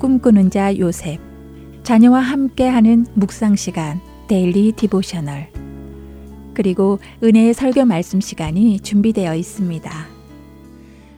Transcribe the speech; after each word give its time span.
꿈꾸는 0.00 0.50
자 0.50 0.76
요셉 0.78 1.20
자녀와 1.82 2.20
함께하는 2.20 3.06
묵상 3.14 3.54
시간 3.54 4.00
Daily 4.28 4.72
Devotional 4.72 5.48
그리고 6.54 6.98
은혜의 7.22 7.52
설교 7.52 7.84
말씀 7.84 8.18
시간이 8.20 8.80
준비되어 8.80 9.34
있습니다. 9.34 9.90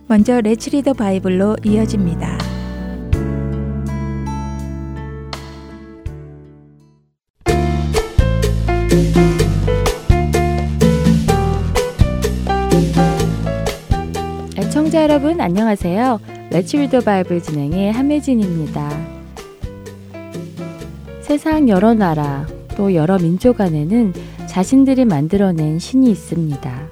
먼저 0.08 0.40
Let's 0.40 0.70
Read 0.70 0.83
the 0.83 0.92
Bible로 0.92 1.58
이어집니다. 1.64 2.38
청자 14.70 15.02
여러분 15.02 15.40
안녕하세요. 15.40 16.41
레츠 16.52 16.76
리더 16.76 17.00
바이블 17.00 17.42
진행의 17.42 17.92
함혜진입니다. 17.92 18.90
세상 21.22 21.66
여러 21.70 21.94
나라 21.94 22.46
또 22.76 22.94
여러 22.94 23.18
민족 23.18 23.62
안에는 23.62 24.12
자신들이 24.46 25.06
만들어낸 25.06 25.78
신이 25.78 26.10
있습니다. 26.10 26.88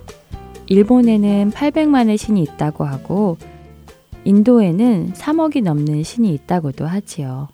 일본에는 0.66 1.50
800만의 1.50 2.16
신이 2.16 2.42
있다고 2.42 2.84
하고 2.84 3.36
인도에는 4.24 5.12
3억이 5.12 5.62
넘는 5.62 6.04
신이 6.04 6.32
있다고도 6.34 6.86
하지요. 6.86 7.48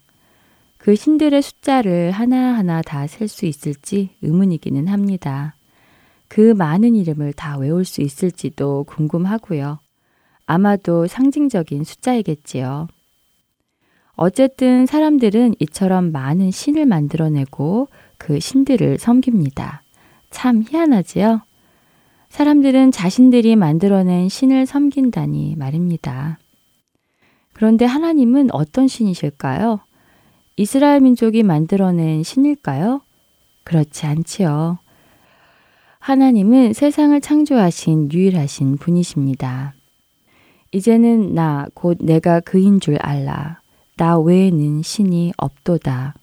그 0.79 0.95
신들의 0.95 1.43
숫자를 1.43 2.13
하나하나 2.13 2.83
다 2.83 3.09
셀 3.09 3.27
수 3.27 3.47
있을지 3.47 4.11
의문이기는 4.23 4.87
합니다. 4.87 5.57
그 6.29 6.53
많은 6.53 6.95
이름을 6.95 7.33
다 7.33 7.59
외울 7.59 7.85
수 7.85 8.01
있을지도 8.01 8.85
궁금하고요. 8.85 9.81
아마도 10.47 11.07
상징적인 11.07 11.85
숫자이겠지요. 11.85 12.89
어쨌든 14.15 14.87
사람들은 14.87 15.57
이처럼 15.59 16.11
많은 16.13 16.51
신을 16.51 16.87
만들어내고 16.87 17.89
그 18.17 18.41
신들을 18.41 18.99
섬깁니다. 18.99 19.83
참 20.31 20.65
희한하지요? 20.67 21.43
사람들은 22.31 22.93
자신들이 22.93 23.57
만들어낸 23.57 24.29
신을 24.29 24.67
섬긴다니 24.67 25.57
말입니다. 25.57 26.39
그런데 27.53 27.85
하나님은 27.85 28.49
어떤 28.53 28.89
신이실까요? 28.89 29.81
이스라엘 30.57 31.01
민족이 31.01 31.43
만들어낸 31.43 32.23
신일까요? 32.23 33.03
그렇지 33.65 34.07
않지요. 34.07 34.79
하나님은 35.99 36.73
세상을 36.73 37.19
창조하신 37.21 38.13
유일하신 38.13 38.77
분이십니다. 38.77 39.76
이제는 40.73 41.35
나 41.35 41.67
곧 41.75 41.99
내가 42.01 42.41
그인 42.41 42.81
줄 42.81 42.97
알라. 43.01 43.61
나 43.97 44.19
외에는 44.19 44.83
신이 44.83 45.33
없도다. 45.37 46.15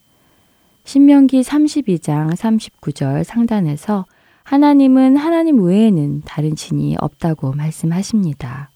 신명기 0.85 1.41
32장 1.41 2.35
39절 2.35 3.23
상단에서 3.23 4.05
하나님은 4.43 5.15
하나님 5.15 5.63
외에는 5.63 6.21
다른 6.25 6.55
신이 6.55 6.97
없다고 6.99 7.53
말씀하십니다. 7.53 8.69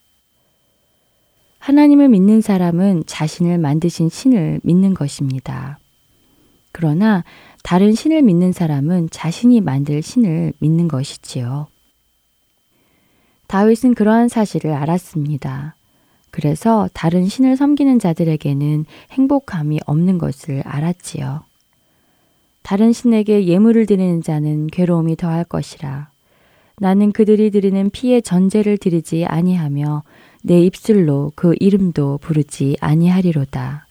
하나님을 1.59 2.07
믿는 2.07 2.41
사람은 2.41 3.03
자신을 3.05 3.57
만드신 3.57 4.09
신을 4.09 4.61
믿는 4.63 4.93
것입니다. 4.93 5.79
그러나 6.71 7.25
다른 7.63 7.93
신을 7.93 8.21
믿는 8.21 8.53
사람은 8.53 9.09
자신이 9.11 9.59
만들 9.61 10.01
신을 10.01 10.53
믿는 10.59 10.87
것이지요. 10.87 11.67
다윗은 13.47 13.95
그러한 13.95 14.27
사실을 14.27 14.73
알았습니다. 14.73 15.75
그래서 16.31 16.89
다른 16.93 17.27
신을 17.27 17.55
섬기는 17.57 17.99
자들에게는 17.99 18.85
행복함이 19.11 19.79
없는 19.85 20.17
것을 20.17 20.61
알았지요. 20.65 21.43
다른 22.61 22.91
신에게 22.91 23.47
예물을 23.47 23.85
드리는 23.85 24.21
자는 24.21 24.67
괴로움이 24.67 25.15
더할 25.15 25.45
것이라. 25.45 26.09
나는 26.79 27.11
그들이 27.11 27.49
드리는 27.49 27.89
피의 27.89 28.21
전제를 28.21 28.77
드리지 28.77 29.25
아니하며 29.25 30.03
내 30.43 30.61
입술로 30.61 31.31
그 31.35 31.55
이름도 31.59 32.19
부르지 32.19 32.77
아니하리로다. 32.81 33.87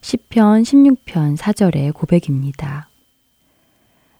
10편 0.00 0.62
16편 0.62 1.36
4절의 1.36 1.94
고백입니다. 1.94 2.88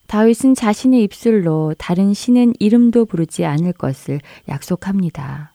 다윗은 0.06 0.54
자신의 0.54 1.02
입술로 1.04 1.74
다른 1.78 2.14
신은 2.14 2.54
이름도 2.58 3.06
부르지 3.06 3.44
않을 3.44 3.72
것을 3.72 4.20
약속합니다. 4.48 5.52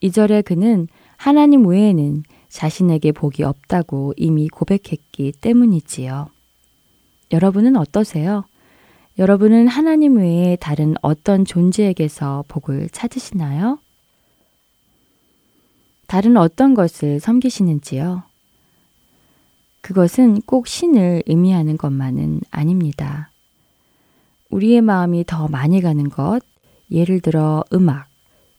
이절에 0.00 0.42
그는 0.42 0.88
하나님 1.16 1.66
외에는 1.66 2.22
자신에게 2.48 3.12
복이 3.12 3.42
없다고 3.42 4.14
이미 4.16 4.48
고백했기 4.48 5.32
때문이지요. 5.40 6.28
여러분은 7.32 7.76
어떠세요? 7.76 8.44
여러분은 9.18 9.66
하나님 9.66 10.16
외에 10.16 10.56
다른 10.56 10.94
어떤 11.02 11.44
존재에게서 11.44 12.44
복을 12.48 12.88
찾으시나요? 12.90 13.78
다른 16.06 16.36
어떤 16.36 16.74
것을 16.74 17.20
섬기시는지요? 17.20 18.22
그것은 19.80 20.40
꼭 20.42 20.66
신을 20.66 21.22
의미하는 21.26 21.76
것만은 21.76 22.40
아닙니다. 22.50 23.30
우리의 24.50 24.80
마음이 24.80 25.24
더 25.26 25.48
많이 25.48 25.80
가는 25.80 26.08
것, 26.08 26.40
예를 26.90 27.20
들어 27.20 27.64
음악, 27.72 28.08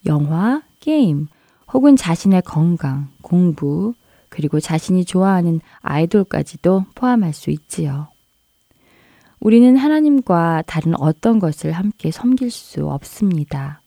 영화, 0.06 0.62
게임, 0.80 1.28
혹은 1.74 1.96
자신의 1.96 2.44
건강, 2.44 3.10
공부, 3.22 3.94
그리고 4.30 4.60
자신이 4.60 5.06
좋아하는 5.06 5.60
아이돌까지도 5.82 6.86
포함할 6.96 7.34
수 7.34 7.50
있지요. 7.50 8.08
우리는 9.40 9.76
하나님과 9.76 10.64
다른 10.68 10.94
어떤 11.00 11.40
것을 11.40 11.72
함께 11.72 12.12
섬길 12.12 12.52
수 12.52 12.88
없습니다. 12.88 13.82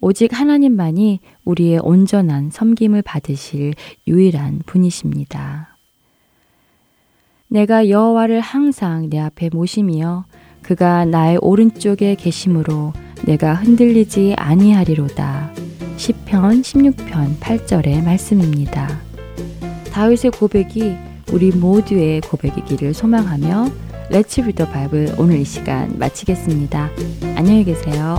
오직 0.00 0.32
하나님만이 0.32 1.20
우리의 1.44 1.80
온전한 1.82 2.50
섬김을 2.50 3.02
받으실 3.02 3.74
유일한 4.06 4.60
분이십니다. 4.64 5.76
내가 7.48 7.90
여호와를 7.90 8.40
항상 8.40 9.10
내 9.10 9.18
앞에 9.18 9.50
모심이여 9.52 10.24
그가 10.70 11.04
나의 11.04 11.36
오른쪽에 11.42 12.14
계심으로 12.14 12.92
내가 13.24 13.54
흔들리지 13.54 14.34
아니하리로다. 14.36 15.50
시편 15.96 16.60
16편 16.62 17.40
8절의 17.40 18.04
말씀입니다. 18.04 19.00
다윗의 19.90 20.30
고백이 20.30 20.94
우리 21.32 21.50
모두의 21.50 22.20
고백이기를 22.20 22.94
소망하며 22.94 23.66
Let's 24.10 24.42
Read 24.42 24.55
the 24.55 24.64
Bible 24.66 25.16
오늘 25.18 25.40
이 25.40 25.44
시간 25.44 25.98
마치겠습니다. 25.98 26.88
안녕히 27.34 27.64
계세요. 27.64 28.16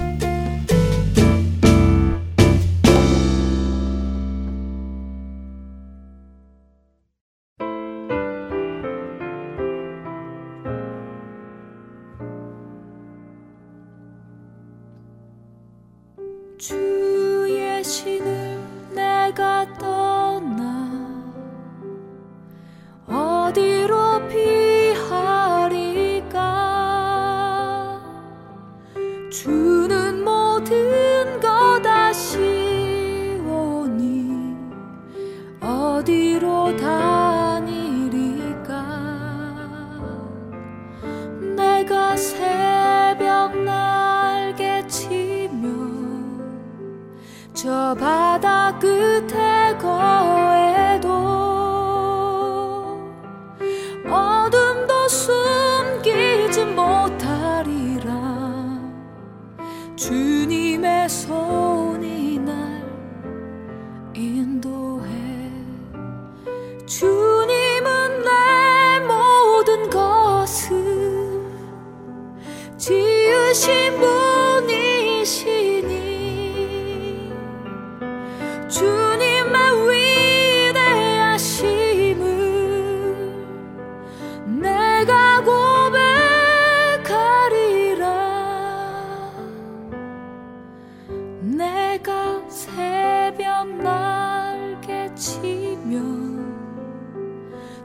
내가 91.52 92.42
새벽 92.48 93.68
날개 93.78 95.14
치며 95.16 96.00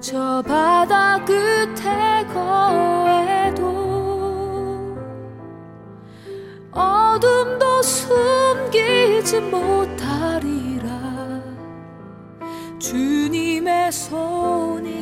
저 0.00 0.42
바다 0.46 1.24
끝에 1.24 2.24
거해도 2.32 3.66
어둠도 6.70 7.82
숨기지 7.82 9.40
못하리라. 9.40 10.86
주님의 12.78 13.90
손이 13.90 14.95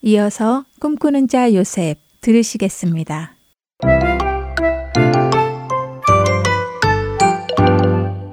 이어서 0.00 0.64
꿈꾸는 0.80 1.26
자 1.26 1.52
요셉 1.54 1.98
들으시겠습니다. 2.20 3.34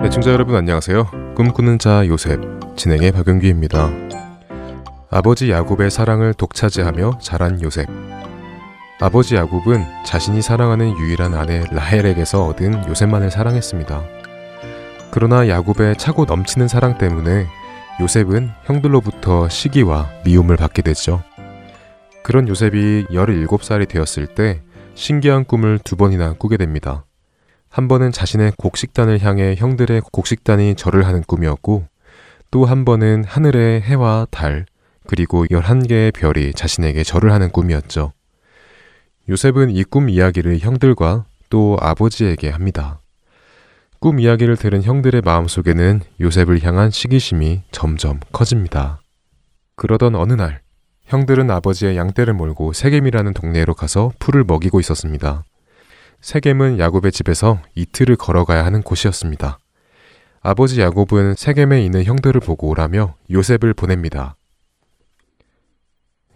애청자 0.04 0.32
여러분 0.32 0.56
안녕하세요. 0.56 1.34
꿈꾸는 1.36 1.80
자 1.80 2.06
요셉 2.06 2.40
진행의 2.76 3.12
박윤규입니다. 3.14 3.90
아버지 5.10 5.50
야곱의 5.50 5.90
사랑을 5.90 6.36
독차지하며 6.36 7.18
자란 7.20 7.60
요셉. 7.64 7.88
아버지 9.00 9.36
야곱은 9.36 9.84
자신이 10.06 10.44
사랑하는 10.44 10.96
유일한 11.00 11.34
아내 11.34 11.64
라헬에게서 11.72 12.46
얻은 12.46 12.88
요셉만을 12.90 13.32
사랑했습니다. 13.32 14.04
그러나 15.10 15.48
야곱의 15.48 15.98
차고 15.98 16.26
넘치는 16.26 16.68
사랑 16.68 17.00
때문에 17.00 17.48
요셉은 18.02 18.52
형들로부터 18.66 19.50
시기와 19.50 20.12
미움을 20.26 20.58
받게 20.58 20.84
되죠. 20.84 21.24
그런 22.26 22.48
요셉이 22.48 23.06
17살이 23.12 23.88
되었을 23.88 24.26
때 24.26 24.64
신기한 24.96 25.46
꿈을 25.46 25.78
두 25.78 25.96
번이나 25.96 26.34
꾸게 26.34 26.58
됩니다. 26.58 27.06
한 27.70 27.88
번은 27.88 28.12
자신의 28.12 28.54
곡식단을 28.58 29.20
향해 29.22 29.54
형들의 29.56 30.02
곡식단이 30.12 30.74
절을 30.74 31.06
하는 31.06 31.22
꿈이었고 31.22 31.86
또 32.50 32.66
한 32.66 32.84
번은 32.84 33.26
하늘의 33.26 33.82
해와 33.82 34.26
달 34.32 34.66
그리고 35.06 35.46
11개의 35.46 36.16
별이 36.16 36.56
자신에게 36.56 37.04
절을 37.04 37.32
하는 37.32 37.52
꿈이었죠. 37.52 38.12
요셉은 39.30 39.70
이 39.70 39.84
꿈 39.84 40.10
이야기를 40.10 40.58
형들과 40.58 41.26
또 41.52 41.78
아버지에게 41.80 42.50
합니다. 42.50 43.02
꿈 44.00 44.20
이야기를 44.20 44.58
들은 44.58 44.82
형들의 44.82 45.22
마음속에는 45.24 46.02
요셉을 46.20 46.64
향한 46.64 46.90
시기심이 46.90 47.62
점점 47.70 48.20
커집니다. 48.32 49.00
그러던 49.76 50.16
어느 50.16 50.34
날 50.34 50.65
형들은 51.06 51.52
아버지의 51.52 51.98
양떼를 51.98 52.34
몰고 52.34 52.74
세겜이라는 52.74 53.34
동네로 53.34 53.74
가서 53.76 54.12
풀을 54.20 54.44
먹이고 54.44 54.80
있었습니다. 54.80 55.44
세겜은 56.22 56.80
야곱의 56.80 57.12
집에서 57.12 57.62
이틀을 57.76 58.16
걸어가야 58.16 58.66
하는 58.66 58.82
곳이었습니다. 58.82 59.60
아버지 60.42 60.82
야곱은 60.82 61.36
세겜에 61.36 61.84
있는 61.84 62.04
형들을 62.04 62.42
보고 62.42 62.70
오라며 62.70 63.16
요셉을 63.30 63.74
보냅니다. 63.74 64.36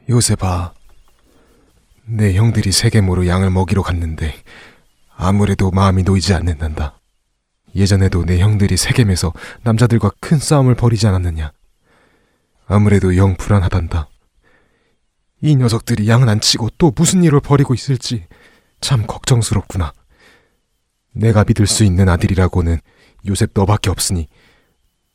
요셉아, 0.10 0.74
내 2.06 2.34
형들이 2.34 2.72
세겜으로 2.72 3.28
양을 3.28 3.52
먹이러 3.52 3.82
갔는데 3.84 4.34
아무래도 5.16 5.70
마음이 5.70 6.04
놓이지 6.04 6.34
않는단다. 6.34 7.00
예전에도 7.76 8.26
내 8.26 8.40
형들이 8.40 8.78
세겜에서 8.78 9.34
남자들과 9.64 10.12
큰 10.20 10.40
싸움을 10.40 10.76
벌이지 10.76 11.06
않았느냐. 11.08 11.52
아무래도 12.68 13.16
영 13.16 13.36
불안하단다. 13.36 14.09
이 15.41 15.55
녀석들이 15.55 16.08
양은 16.10 16.27
안 16.27 16.41
치고 16.41 16.69
또 16.77 16.91
무슨 16.96 17.24
일을 17.24 17.39
벌이고 17.39 17.74
있을지 17.74 18.25
참 18.81 19.05
걱정스럽구나. 19.08 19.93
내가 21.13 21.43
믿을 21.43 21.67
수 21.67 21.84
있는 21.84 22.10
아들이라고는 22.10 22.77
요셉 23.27 23.51
너밖에 23.53 23.89
없으니 23.89 24.27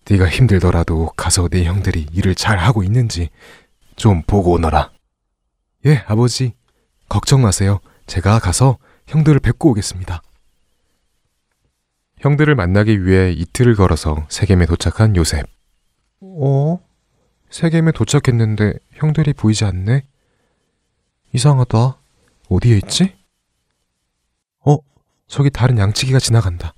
네가 0.08 0.28
힘들더라도 0.28 1.10
가서 1.16 1.48
내 1.48 1.64
형들이 1.64 2.06
일을 2.12 2.34
잘 2.34 2.58
하고 2.58 2.82
있는지 2.82 3.30
좀 3.96 4.22
보고 4.22 4.52
오너라. 4.52 4.90
예, 5.86 6.04
아버지. 6.06 6.54
걱정 7.08 7.42
마세요. 7.42 7.80
제가 8.06 8.38
가서 8.38 8.78
형들을 9.06 9.40
뵙고 9.40 9.70
오겠습니다. 9.70 10.22
형들을 12.18 12.54
만나기 12.54 13.04
위해 13.04 13.32
이틀을 13.32 13.76
걸어서 13.76 14.26
세겜에 14.30 14.66
도착한 14.66 15.14
요셉. 15.16 15.46
어? 16.20 16.80
세겜에 17.50 17.92
도착했는데 17.92 18.74
형들이 18.92 19.32
보이지 19.34 19.64
않네? 19.64 20.04
이상하다. 21.34 21.98
어디에 22.48 22.76
있지? 22.76 23.12
어, 24.64 24.76
저기 25.26 25.50
다른 25.50 25.78
양치기가 25.78 26.18
지나간다. 26.20 26.74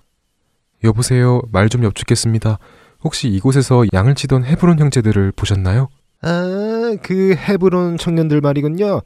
여보세요. 0.82 1.42
말 1.52 1.68
좀 1.68 1.84
여쭙겠습니다. 1.84 2.58
혹시 3.04 3.28
이곳에서 3.28 3.84
양을 3.92 4.14
치던 4.14 4.44
헤브론 4.44 4.78
형제들을 4.78 5.32
보셨나요? 5.32 5.88
아, 6.22 6.96
그 7.02 7.34
헤브론 7.36 7.98
청년들 7.98 8.40
말이군요. 8.40 9.02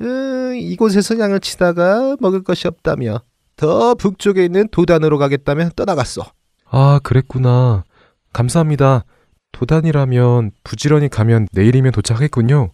음, 0.00 0.56
이곳에서 0.56 1.18
양을 1.18 1.40
치다가 1.40 2.16
먹을 2.20 2.42
것이 2.42 2.66
없다며 2.66 3.20
더 3.56 3.94
북쪽에 3.94 4.44
있는 4.44 4.68
도단으로 4.68 5.18
가겠다며 5.18 5.70
떠나갔어. 5.76 6.22
아, 6.70 6.98
그랬구나. 7.04 7.84
감사합니다. 8.32 9.04
도단이라면 9.52 10.50
부지런히 10.64 11.08
가면 11.08 11.46
내일이면 11.52 11.92
도착했군요. 11.92 12.70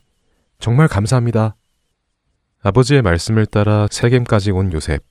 정말 0.58 0.88
감사합니다. 0.88 1.54
아버지의 2.64 3.02
말씀을 3.02 3.44
따라 3.44 3.86
세겜까지 3.90 4.50
온 4.50 4.72
요셉. 4.72 5.04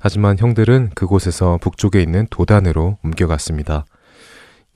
하지만 0.00 0.36
형들은 0.38 0.90
그곳에서 0.94 1.56
북쪽에 1.58 2.02
있는 2.02 2.26
도단으로 2.30 2.98
옮겨갔습니다. 3.04 3.84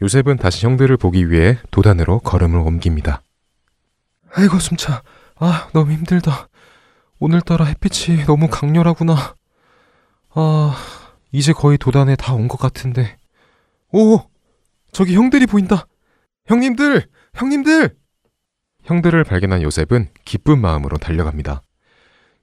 요셉은 0.00 0.36
다시 0.36 0.64
형들을 0.64 0.96
보기 0.96 1.28
위해 1.30 1.58
도단으로 1.72 2.20
걸음을 2.20 2.60
옮깁니다. 2.60 3.20
아이고 4.32 4.60
숨차. 4.60 5.02
아 5.36 5.68
너무 5.72 5.90
힘들다. 5.90 6.48
오늘따라 7.18 7.64
햇빛이 7.64 8.24
너무 8.26 8.48
강렬하구나. 8.48 9.34
아 10.30 10.76
이제 11.32 11.52
거의 11.52 11.78
도단에 11.78 12.14
다 12.14 12.34
온 12.34 12.46
것 12.46 12.58
같은데. 12.58 13.16
오 13.92 14.20
저기 14.92 15.16
형들이 15.16 15.46
보인다. 15.46 15.86
형님들 16.46 17.06
형님들. 17.34 17.96
형들을 18.84 19.24
발견한 19.24 19.62
요셉은 19.62 20.08
기쁜 20.24 20.60
마음으로 20.60 20.96
달려갑니다. 20.96 21.62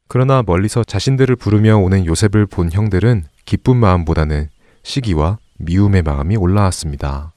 그러나 0.07 0.41
멀리서 0.45 0.83
자신들을 0.83 1.35
부르며 1.35 1.77
오는 1.77 2.05
요셉을 2.05 2.45
본 2.45 2.71
형들은 2.71 3.25
기쁜 3.45 3.77
마음보다는 3.77 4.49
시기와 4.83 5.37
미움의 5.59 6.03
마음이 6.03 6.37
올라왔습니다. 6.37 7.33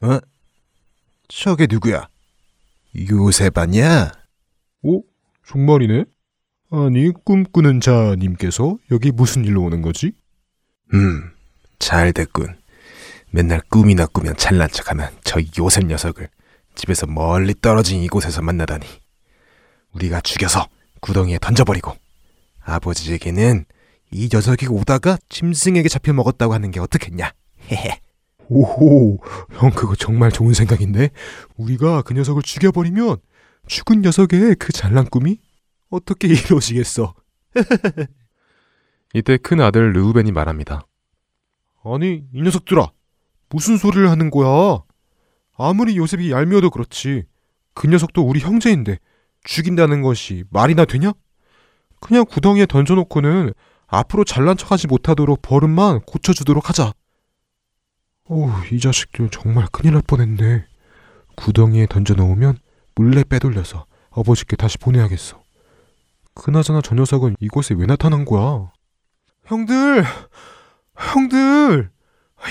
어? 0.00 0.18
저게 1.28 1.66
누구야? 1.68 2.08
요셉 3.10 3.56
아니야? 3.58 4.12
오, 4.82 5.02
정말이네? 5.46 6.04
아니, 6.70 7.10
꿈꾸는 7.24 7.80
자님께서 7.80 8.76
여기 8.90 9.10
무슨 9.10 9.44
일로 9.44 9.62
오는 9.62 9.82
거지? 9.82 10.12
음, 10.94 11.30
잘 11.78 12.12
됐군. 12.12 12.56
맨날 13.30 13.60
꿈이나 13.68 14.06
꾸면 14.06 14.36
잘난 14.36 14.68
척하는 14.70 15.06
저 15.22 15.38
요셉 15.58 15.84
녀석을 15.84 16.28
집에서 16.74 17.06
멀리 17.06 17.54
떨어진 17.60 18.02
이곳에서 18.02 18.42
만나다니. 18.42 18.86
우리가 19.92 20.20
죽여서 20.20 20.66
구덩이에 21.00 21.38
던져버리고 21.40 21.94
아버지에게는 22.68 23.64
이 24.10 24.28
녀석이 24.32 24.66
오다가 24.68 25.18
짐승에게 25.28 25.88
잡혀 25.88 26.12
먹었다고 26.12 26.54
하는 26.54 26.70
게 26.70 26.80
어떻겠냐? 26.80 27.32
헤헤. 27.70 28.00
오호, 28.50 29.18
형 29.52 29.70
그거 29.70 29.94
정말 29.94 30.32
좋은 30.32 30.54
생각인데 30.54 31.10
우리가 31.56 32.02
그 32.02 32.14
녀석을 32.14 32.42
죽여버리면 32.42 33.18
죽은 33.66 34.00
녀석의 34.00 34.56
그 34.56 34.72
잘난 34.72 35.04
꿈이 35.04 35.38
어떻게 35.90 36.28
이루어지겠어? 36.32 37.14
이때 39.14 39.36
큰 39.36 39.60
아들 39.60 39.92
르우벤이 39.92 40.32
말합니다. 40.32 40.86
아니 41.84 42.24
이 42.32 42.42
녀석들아 42.42 42.90
무슨 43.50 43.76
소리를 43.76 44.10
하는 44.10 44.30
거야? 44.30 44.82
아무리 45.56 45.96
요셉이 45.96 46.30
얄미워도 46.30 46.70
그렇지 46.70 47.24
그 47.74 47.86
녀석도 47.86 48.22
우리 48.22 48.40
형제인데 48.40 48.98
죽인다는 49.44 50.02
것이 50.02 50.44
말이나 50.50 50.84
되냐? 50.84 51.12
그냥 52.00 52.24
구덩이에 52.24 52.66
던져놓고는 52.66 53.52
앞으로 53.86 54.24
잘난 54.24 54.56
척하지 54.56 54.86
못하도록 54.86 55.40
버릇만 55.42 56.00
고쳐주도록 56.00 56.68
하자. 56.68 56.92
어우, 58.28 58.50
이 58.70 58.78
자식들 58.78 59.30
정말 59.30 59.66
큰일 59.72 59.94
날 59.94 60.02
뻔했네. 60.06 60.66
구덩이에 61.36 61.86
던져놓으면 61.86 62.58
몰래 62.94 63.24
빼돌려서 63.24 63.86
아버지께 64.10 64.56
다시 64.56 64.76
보내야겠어. 64.78 65.42
그나저나 66.34 66.80
저 66.82 66.94
녀석은 66.94 67.36
이곳에 67.40 67.74
왜 67.76 67.86
나타난 67.86 68.24
거야? 68.24 68.70
형들! 69.46 70.04
형들! 70.96 71.90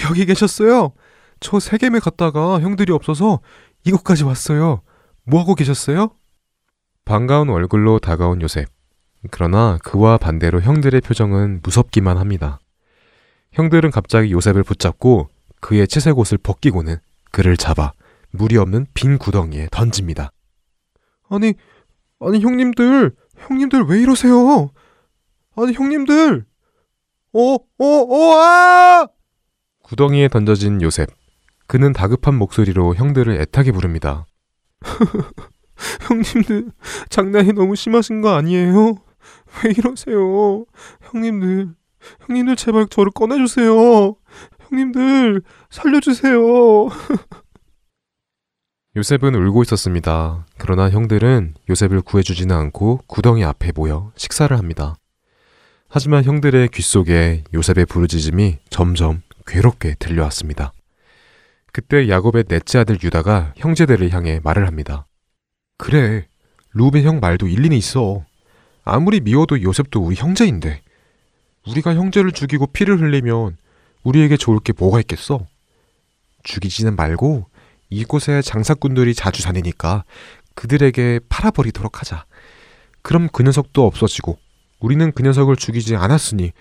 여기 0.09 0.25
계셨어요? 0.25 0.93
저 1.39 1.59
세겜에 1.59 1.99
갔다가 1.99 2.59
형들이 2.59 2.91
없어서 2.91 3.39
이곳까지 3.85 4.23
왔어요. 4.23 4.81
뭐 5.23 5.41
하고 5.41 5.55
계셨어요? 5.55 6.09
반가운 7.05 7.49
얼굴로 7.49 7.99
다가온 7.99 8.41
요셉. 8.41 8.67
그러나 9.31 9.77
그와 9.83 10.17
반대로 10.17 10.61
형들의 10.61 11.01
표정은 11.01 11.61
무섭기만 11.63 12.17
합니다. 12.17 12.59
형들은 13.51 13.91
갑자기 13.91 14.31
요셉을 14.31 14.63
붙잡고 14.63 15.29
그의 15.59 15.87
채색 15.87 16.17
옷을 16.17 16.37
벗기고는 16.37 16.97
그를 17.31 17.57
잡아 17.57 17.91
물이 18.31 18.57
없는 18.57 18.87
빈 18.93 19.17
구덩이에 19.17 19.69
던집니다. 19.71 20.31
아니, 21.29 21.53
아니 22.19 22.39
형님들, 22.39 23.11
형님들 23.37 23.83
왜 23.83 24.01
이러세요? 24.01 24.69
아니 25.55 25.73
형님들, 25.73 26.45
어, 27.33 27.39
어, 27.39 27.85
어, 27.85 28.37
아! 28.37 29.07
구덩이에 29.83 30.27
던져진 30.27 30.81
요셉. 30.81 31.09
그는 31.65 31.91
다급한 31.93 32.35
목소리로 32.35 32.95
형들을 32.95 33.41
애타게 33.41 33.71
부릅니다. 33.71 34.25
형님들, 36.07 36.71
장난이 37.09 37.53
너무 37.53 37.75
심하신 37.75 38.21
거 38.21 38.35
아니에요? 38.35 38.95
왜 39.63 39.71
이러세요? 39.71 40.65
형님들, 41.01 41.73
형님들 42.27 42.55
제발 42.55 42.87
저를 42.87 43.11
꺼내주세요. 43.11 44.15
형님들, 44.69 45.41
살려주세요. 45.69 46.39
요셉은 48.95 49.35
울고 49.35 49.61
있었습니다. 49.63 50.45
그러나 50.57 50.89
형들은 50.89 51.53
요셉을 51.69 52.01
구해주지는 52.01 52.55
않고 52.55 53.01
구덩이 53.07 53.43
앞에 53.43 53.71
모여 53.75 54.11
식사를 54.15 54.57
합니다. 54.57 54.95
하지만 55.87 56.23
형들의 56.23 56.69
귓속에 56.69 57.43
요셉의 57.53 57.85
부르짖음이 57.85 58.57
점점 58.69 59.21
괴롭게 59.45 59.95
들려왔습니다. 59.99 60.73
그때 61.71 62.09
야곱의 62.09 62.45
넷째 62.45 62.79
아들 62.79 62.97
유다가 63.01 63.53
형제들을 63.55 64.11
향해 64.11 64.41
말을 64.43 64.65
합니다. 64.65 65.05
그래, 65.77 66.27
루벤 66.73 67.03
형 67.03 67.19
말도 67.19 67.47
일리는 67.47 67.77
있어. 67.77 68.25
아무리 68.87 69.19
미워도 69.19 69.61
요셉도 69.61 70.01
우리 70.01 70.15
형제인데 70.15 70.81
우리가 71.67 71.93
형제를 71.93 72.31
죽이고 72.31 72.67
피를 72.67 72.99
흘리면 72.99 73.57
우리에게 74.03 74.37
좋을 74.37 74.59
게 74.59 74.73
뭐가 74.77 74.99
있겠어? 75.01 75.45
죽이지는 76.43 76.95
말고 76.95 77.45
이곳에 77.89 78.41
장사꾼들이 78.41 79.13
자주 79.13 79.43
다니니까 79.43 80.05
그들에게 80.55 81.19
팔아버리도록 81.29 81.99
하자. 81.99 82.25
그럼 83.01 83.29
그 83.31 83.43
녀석도 83.43 83.85
없어지고 83.85 84.37
우리는 84.79 85.11
그 85.11 85.23
녀석을 85.23 85.55
죽이지 85.55 85.95
않았으니 85.95 86.51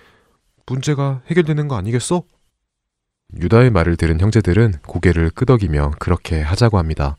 문제가 0.66 1.22
해결되는 1.28 1.68
거 1.68 1.76
아니겠어? 1.76 2.22
유다의 3.38 3.70
말을 3.70 3.96
들은 3.96 4.20
형제들은 4.20 4.74
고개를 4.86 5.30
끄덕이며 5.30 5.92
그렇게 5.98 6.40
하자고 6.40 6.78
합니다. 6.78 7.16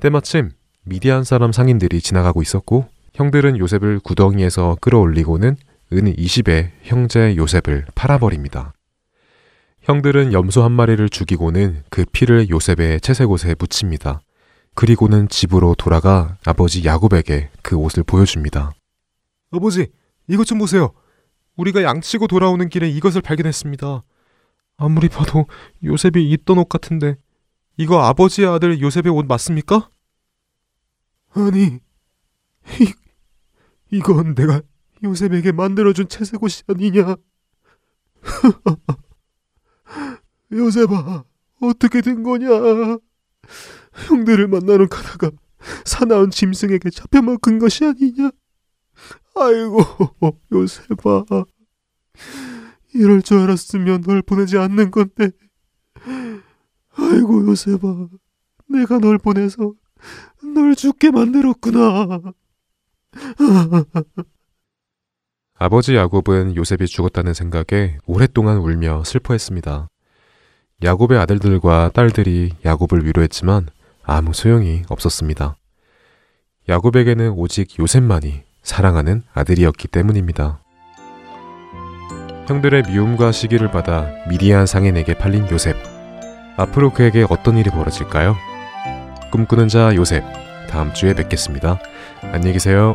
때마침 0.00 0.50
미디안 0.84 1.24
사람 1.24 1.52
상인들이 1.52 2.00
지나가고 2.00 2.42
있었고 2.42 2.88
형들은 3.18 3.58
요셉을 3.58 3.98
구덩이에서 3.98 4.76
끌어올리고는 4.80 5.56
은 5.92 6.14
20에 6.14 6.70
형제 6.84 7.34
요셉을 7.34 7.86
팔아버립니다. 7.96 8.74
형들은 9.80 10.32
염소 10.32 10.62
한 10.62 10.70
마리를 10.70 11.08
죽이고는 11.08 11.82
그 11.90 12.04
피를 12.12 12.48
요셉의 12.48 13.00
채색옷에 13.00 13.56
묻힙니다. 13.58 14.20
그리고는 14.76 15.28
집으로 15.28 15.74
돌아가 15.74 16.36
아버지 16.46 16.84
야곱에게 16.84 17.50
그 17.60 17.74
옷을 17.74 18.04
보여줍니다. 18.04 18.70
아버지, 19.50 19.88
이것 20.28 20.46
좀 20.46 20.58
보세요. 20.58 20.92
우리가 21.56 21.82
양치고 21.82 22.28
돌아오는 22.28 22.68
길에 22.68 22.88
이것을 22.88 23.20
발견했습니다. 23.22 24.04
아무리 24.76 25.08
봐도 25.08 25.46
요셉이 25.82 26.30
입던 26.30 26.58
옷 26.58 26.68
같은데 26.68 27.16
이거 27.78 28.00
아버지의 28.00 28.46
아들 28.46 28.80
요셉의 28.80 29.10
옷 29.10 29.26
맞습니까? 29.26 29.90
아니, 31.34 31.80
이, 32.80 32.92
이건 33.90 34.34
내가 34.34 34.60
요셉에게 35.02 35.52
만들어준 35.52 36.08
채색 36.08 36.42
옷이 36.42 36.62
아니냐? 36.66 37.16
요셉아, 40.52 41.24
어떻게 41.60 42.00
된 42.00 42.22
거냐? 42.22 42.48
형들을 44.08 44.48
만나러 44.48 44.86
가다가 44.88 45.30
사나운 45.84 46.30
짐승에게 46.30 46.90
잡혀 46.90 47.22
먹은 47.22 47.58
것이 47.58 47.84
아니냐? 47.84 48.30
아이고, 49.34 49.80
요셉아. 50.52 51.24
이럴 52.94 53.22
줄 53.22 53.38
알았으면 53.38 54.02
널 54.02 54.22
보내지 54.22 54.58
않는 54.58 54.90
건데. 54.90 55.30
아이고, 56.96 57.46
요셉아. 57.48 58.08
내가 58.68 58.98
널 58.98 59.18
보내서 59.18 59.72
널 60.54 60.74
죽게 60.74 61.10
만들었구나. 61.10 62.32
아버지 65.58 65.96
야곱은 65.96 66.54
요셉이 66.56 66.86
죽었다는 66.86 67.34
생각에 67.34 67.98
오랫동안 68.06 68.58
울며 68.58 69.02
슬퍼했습니다. 69.04 69.88
야곱의 70.84 71.18
아들들과 71.18 71.90
딸들이 71.92 72.52
야곱을 72.64 73.04
위로했지만 73.04 73.66
아무 74.04 74.32
소용이 74.32 74.82
없었습니다. 74.88 75.56
야곱에게는 76.68 77.30
오직 77.32 77.78
요셉만이 77.78 78.42
사랑하는 78.62 79.22
아들이었기 79.32 79.88
때문입니다. 79.88 80.60
형들의 82.46 82.84
미움과 82.88 83.32
시기를 83.32 83.70
받아 83.70 84.08
미디안 84.28 84.66
상인에게 84.66 85.18
팔린 85.18 85.50
요셉. 85.50 85.76
앞으로 86.56 86.92
그에게 86.92 87.26
어떤 87.28 87.58
일이 87.58 87.70
벌어질까요? 87.70 88.36
꿈꾸는 89.30 89.68
자 89.68 89.94
요셉. 89.96 90.24
다음 90.70 90.92
주에 90.94 91.14
뵙겠습니다. 91.14 91.78
안녕히 92.22 92.52
계세요. 92.52 92.94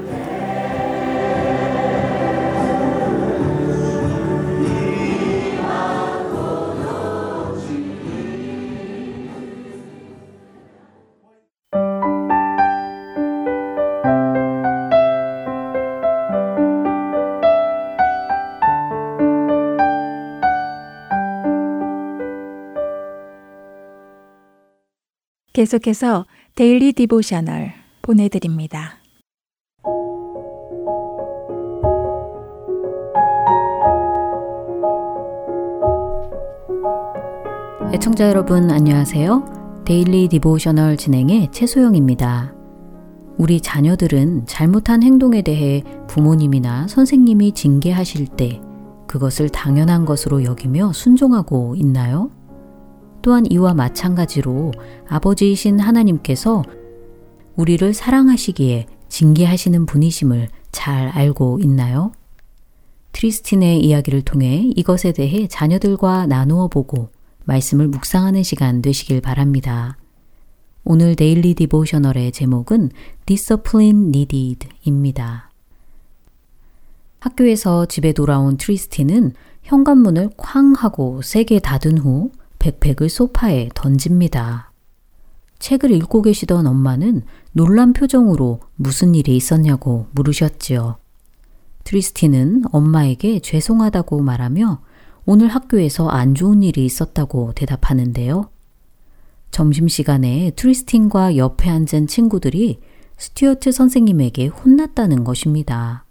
계속해서 25.61 26.25
Daily 26.55 26.91
Devotional 26.91 27.73
보내드립니다. 28.01 28.95
애청자 37.93 38.27
여러분 38.27 38.71
안녕하세요. 38.71 39.83
Daily 39.85 40.29
Devotional 40.29 40.97
진행의 40.97 41.49
최소영입니다. 41.51 42.55
우리 43.37 43.61
자녀들은 43.61 44.47
잘못한 44.47 45.03
행동에 45.03 45.43
대해 45.43 45.83
부모님이나 46.07 46.87
선생님이 46.87 47.51
징계하실 47.51 48.29
때 48.29 48.59
그것을 49.05 49.49
당연한 49.49 50.05
것으로 50.05 50.43
여기며 50.43 50.91
순종하고 50.91 51.75
있나요? 51.75 52.31
또한 53.21 53.45
이와 53.49 53.73
마찬가지로 53.73 54.71
아버지이신 55.07 55.79
하나님께서 55.79 56.63
우리를 57.55 57.93
사랑하시기에 57.93 58.87
징계하시는 59.09 59.85
분이심을 59.85 60.47
잘 60.71 61.09
알고 61.09 61.59
있나요? 61.61 62.11
트리스틴의 63.11 63.81
이야기를 63.81 64.21
통해 64.21 64.71
이것에 64.75 65.11
대해 65.11 65.47
자녀들과 65.47 66.27
나누어 66.27 66.67
보고 66.67 67.09
말씀을 67.45 67.87
묵상하는 67.87 68.43
시간 68.43 68.81
되시길 68.81 69.21
바랍니다. 69.21 69.97
오늘 70.83 71.15
Daily 71.15 71.53
Devotional의 71.53 72.31
제목은 72.31 72.89
Discipline 73.25 74.07
Needed입니다. 74.07 75.51
학교에서 77.19 77.85
집에 77.85 78.13
돌아온 78.13 78.57
트리스틴은 78.57 79.33
현관문을 79.63 80.31
쾅 80.37 80.73
하고 80.73 81.21
세게 81.21 81.59
닫은 81.59 81.99
후 81.99 82.31
백팩을 82.61 83.09
소파에 83.09 83.69
던집니다. 83.73 84.71
책을 85.57 85.91
읽고 85.91 86.21
계시던 86.21 86.67
엄마는 86.67 87.23
놀란 87.53 87.91
표정으로 87.91 88.59
무슨 88.75 89.15
일이 89.15 89.35
있었냐고 89.35 90.05
물으셨지요. 90.11 90.97
트리스틴은 91.83 92.63
엄마에게 92.71 93.39
죄송하다고 93.39 94.21
말하며 94.21 94.81
오늘 95.25 95.47
학교에서 95.47 96.07
안 96.09 96.35
좋은 96.35 96.61
일이 96.61 96.85
있었다고 96.85 97.53
대답하는데요. 97.53 98.49
점심시간에 99.49 100.51
트리스틴과 100.55 101.37
옆에 101.37 101.69
앉은 101.69 102.07
친구들이 102.07 102.79
스튜어트 103.17 103.71
선생님에게 103.71 104.47
혼났다는 104.47 105.23
것입니다. 105.23 106.05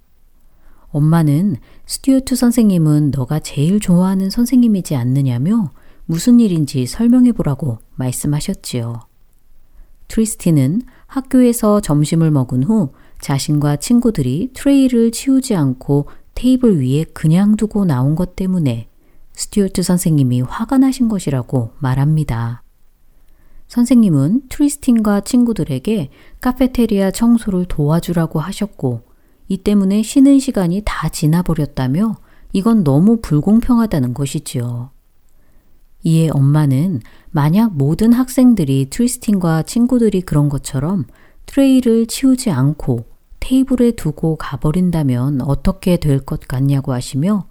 엄마는 0.90 1.56
스튜어트 1.86 2.34
선생님은 2.34 3.12
너가 3.12 3.38
제일 3.38 3.78
좋아하는 3.78 4.30
선생님이지 4.30 4.96
않느냐며 4.96 5.70
무슨 6.10 6.40
일인지 6.40 6.86
설명해 6.86 7.30
보라고 7.30 7.78
말씀하셨지요. 7.94 8.98
트리스틴은 10.08 10.82
학교에서 11.06 11.80
점심을 11.80 12.32
먹은 12.32 12.64
후 12.64 12.90
자신과 13.20 13.76
친구들이 13.76 14.50
트레이를 14.52 15.12
치우지 15.12 15.54
않고 15.54 16.08
테이블 16.34 16.80
위에 16.80 17.04
그냥 17.14 17.54
두고 17.54 17.84
나온 17.84 18.16
것 18.16 18.34
때문에 18.34 18.88
스튜어트 19.34 19.84
선생님이 19.84 20.40
화가 20.40 20.78
나신 20.78 21.08
것이라고 21.08 21.74
말합니다. 21.78 22.64
선생님은 23.68 24.48
트리스틴과 24.48 25.20
친구들에게 25.20 26.10
카페테리아 26.40 27.12
청소를 27.12 27.66
도와주라고 27.66 28.40
하셨고 28.40 29.02
이 29.46 29.58
때문에 29.58 30.02
쉬는 30.02 30.40
시간이 30.40 30.82
다 30.84 31.08
지나버렸다며 31.08 32.16
이건 32.52 32.82
너무 32.82 33.20
불공평하다는 33.20 34.14
것이지요. 34.14 34.90
이에 36.02 36.28
엄마는 36.30 37.00
만약 37.30 37.74
모든 37.76 38.12
학생들이 38.12 38.88
트리스틴과 38.90 39.62
친구들이 39.62 40.22
그런 40.22 40.48
것처럼 40.48 41.04
트레이를 41.46 42.06
치우지 42.06 42.50
않고 42.50 43.04
테이블에 43.40 43.92
두고 43.92 44.36
가버린다면 44.36 45.42
어떻게 45.42 45.96
될 45.96 46.20
것 46.20 46.40
같냐고 46.46 46.92
하시며 46.92 47.46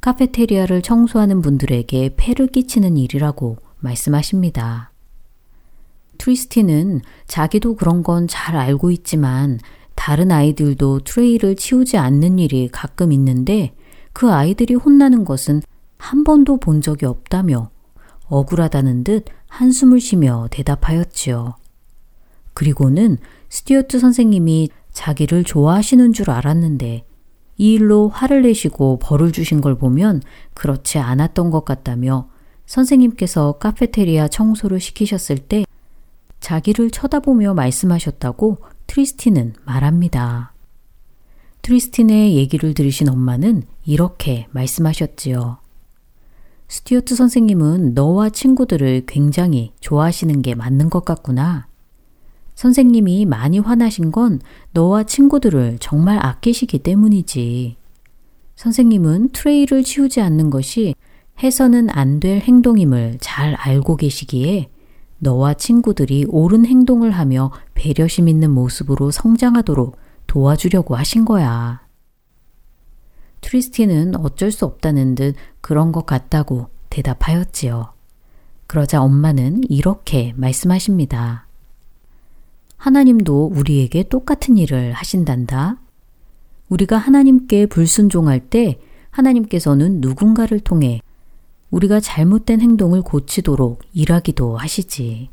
카페테리아를 0.00 0.82
청소하는 0.82 1.40
분들에게 1.40 2.14
폐를 2.16 2.46
끼치는 2.48 2.96
일이라고 2.96 3.56
말씀하십니다. 3.80 4.90
트리스틴은 6.18 7.00
자기도 7.26 7.74
그런 7.76 8.02
건 8.02 8.26
잘 8.28 8.56
알고 8.56 8.90
있지만 8.90 9.58
다른 9.94 10.30
아이들도 10.30 11.00
트레이를 11.00 11.56
치우지 11.56 11.96
않는 11.96 12.38
일이 12.38 12.68
가끔 12.70 13.12
있는데 13.12 13.74
그 14.12 14.30
아이들이 14.32 14.74
혼나는 14.74 15.24
것은 15.24 15.62
한 15.98 16.24
번도 16.24 16.58
본 16.58 16.80
적이 16.80 17.06
없다며 17.06 17.70
억울하다는 18.26 19.04
듯 19.04 19.26
한숨을 19.48 20.00
쉬며 20.00 20.48
대답하였지요. 20.50 21.56
그리고는 22.54 23.18
스튜어트 23.48 23.98
선생님이 23.98 24.70
자기를 24.92 25.44
좋아하시는 25.44 26.12
줄 26.12 26.30
알았는데 26.30 27.04
이 27.56 27.72
일로 27.74 28.08
화를 28.08 28.42
내시고 28.42 28.98
벌을 29.00 29.32
주신 29.32 29.60
걸 29.60 29.76
보면 29.76 30.22
그렇지 30.54 30.98
않았던 30.98 31.50
것 31.50 31.64
같다며 31.64 32.28
선생님께서 32.66 33.58
카페테리아 33.58 34.28
청소를 34.28 34.80
시키셨을 34.80 35.38
때 35.38 35.64
자기를 36.40 36.90
쳐다보며 36.90 37.54
말씀하셨다고 37.54 38.58
트리스틴은 38.86 39.54
말합니다. 39.64 40.52
트리스틴의 41.62 42.36
얘기를 42.36 42.74
들으신 42.74 43.08
엄마는 43.08 43.62
이렇게 43.86 44.46
말씀하셨지요. 44.50 45.63
스튜어트 46.68 47.14
선생님은 47.14 47.94
너와 47.94 48.30
친구들을 48.30 49.04
굉장히 49.06 49.72
좋아하시는 49.80 50.42
게 50.42 50.54
맞는 50.54 50.90
것 50.90 51.04
같구나. 51.04 51.66
선생님이 52.54 53.26
많이 53.26 53.58
화나신 53.58 54.12
건 54.12 54.40
너와 54.72 55.04
친구들을 55.04 55.78
정말 55.80 56.24
아끼시기 56.24 56.78
때문이지. 56.78 57.76
선생님은 58.56 59.30
트레이를 59.30 59.82
치우지 59.82 60.20
않는 60.20 60.50
것이 60.50 60.94
해서는 61.42 61.90
안 61.90 62.20
될 62.20 62.40
행동임을 62.40 63.18
잘 63.20 63.54
알고 63.54 63.96
계시기에 63.96 64.68
너와 65.18 65.54
친구들이 65.54 66.26
옳은 66.28 66.64
행동을 66.64 67.10
하며 67.10 67.50
배려심 67.74 68.28
있는 68.28 68.50
모습으로 68.52 69.10
성장하도록 69.10 69.96
도와주려고 70.26 70.94
하신 70.96 71.24
거야. 71.24 71.83
트리스티는 73.44 74.16
어쩔 74.16 74.50
수 74.50 74.64
없다는 74.64 75.14
듯 75.14 75.36
그런 75.60 75.92
것 75.92 76.06
같다고 76.06 76.68
대답하였지요. 76.88 77.92
그러자 78.66 79.02
엄마는 79.02 79.62
이렇게 79.68 80.32
말씀하십니다. 80.36 81.46
하나님도 82.78 83.52
우리에게 83.54 84.08
똑같은 84.08 84.56
일을 84.56 84.92
하신단다. 84.92 85.78
우리가 86.70 86.96
하나님께 86.96 87.66
불순종할 87.66 88.40
때 88.40 88.80
하나님께서는 89.10 90.00
누군가를 90.00 90.60
통해 90.60 91.00
우리가 91.70 92.00
잘못된 92.00 92.62
행동을 92.62 93.02
고치도록 93.02 93.82
일하기도 93.92 94.56
하시지. 94.56 95.28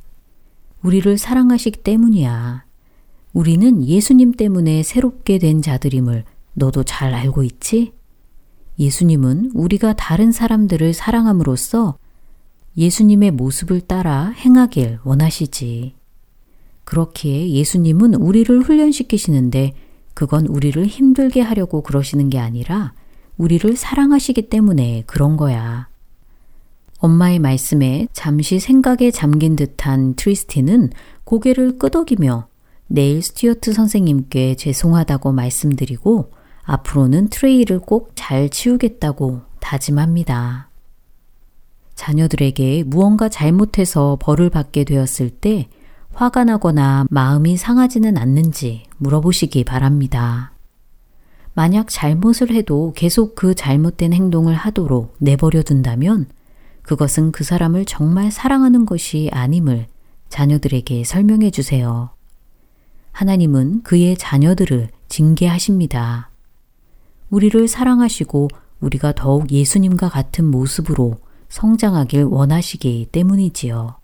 우리를 0.83 1.17
사랑하시기 1.17 1.81
때문이야. 1.81 2.65
우리는 3.31 3.85
예수님 3.85 4.33
때문에 4.33 4.83
새롭게 4.83 5.39
된 5.39 5.61
자들임을 5.61 6.25
너도 6.53 6.83
잘 6.83 7.13
알고 7.13 7.43
있지? 7.43 7.93
예수님은 8.79 9.51
우리가 9.53 9.93
다른 9.93 10.31
사람들을 10.31 10.93
사랑함으로써 10.93 11.97
예수님의 12.77 13.31
모습을 13.31 13.81
따라 13.81 14.27
행하길 14.29 14.99
원하시지. 15.03 15.95
그렇기에 16.83 17.51
예수님은 17.51 18.15
우리를 18.15 18.61
훈련시키시는데 18.61 19.73
그건 20.13 20.47
우리를 20.47 20.85
힘들게 20.85 21.41
하려고 21.41 21.81
그러시는 21.81 22.29
게 22.29 22.39
아니라 22.39 22.93
우리를 23.37 23.75
사랑하시기 23.75 24.49
때문에 24.49 25.03
그런 25.05 25.37
거야. 25.37 25.89
엄마의 26.99 27.39
말씀에 27.39 28.07
잠시 28.13 28.59
생각에 28.59 29.09
잠긴 29.11 29.55
듯한 29.55 30.15
트리스티는 30.15 30.91
고개를 31.23 31.79
끄덕이며 31.79 32.47
내일 32.87 33.23
스튜어트 33.23 33.73
선생님께 33.73 34.55
죄송하다고 34.55 35.31
말씀드리고 35.31 36.31
앞으로는 36.63 37.29
트레이를 37.29 37.79
꼭 37.79 38.11
잘 38.31 38.49
치우겠다고 38.49 39.41
다짐합니다. 39.59 40.69
자녀들에게 41.95 42.83
무언가 42.87 43.29
잘못해서 43.29 44.17
벌을 44.21 44.49
받게 44.49 44.85
되었을 44.85 45.29
때 45.29 45.67
화가 46.13 46.45
나거나 46.45 47.05
마음이 47.09 47.57
상하지는 47.57 48.17
않는지 48.17 48.83
물어보시기 48.97 49.63
바랍니다. 49.65 50.53
만약 51.53 51.87
잘못을 51.89 52.51
해도 52.51 52.93
계속 52.95 53.35
그 53.35 53.53
잘못된 53.53 54.13
행동을 54.13 54.55
하도록 54.55 55.13
내버려 55.19 55.61
둔다면 55.61 56.27
그것은 56.81 57.31
그 57.31 57.43
사람을 57.43 57.85
정말 57.85 58.31
사랑하는 58.31 58.85
것이 58.85 59.29
아님을 59.33 59.87
자녀들에게 60.29 61.03
설명해 61.03 61.51
주세요. 61.51 62.11
하나님은 63.11 63.83
그의 63.83 64.15
자녀들을 64.15 64.87
징계하십니다. 65.09 66.30
우리를 67.31 67.67
사랑하시고 67.67 68.49
우리가 68.81 69.13
더욱 69.13 69.51
예수님과 69.51 70.09
같은 70.09 70.45
모습으로 70.45 71.15
성장하길 71.49 72.25
원하시기 72.25 73.07
때문이지요. 73.11 73.95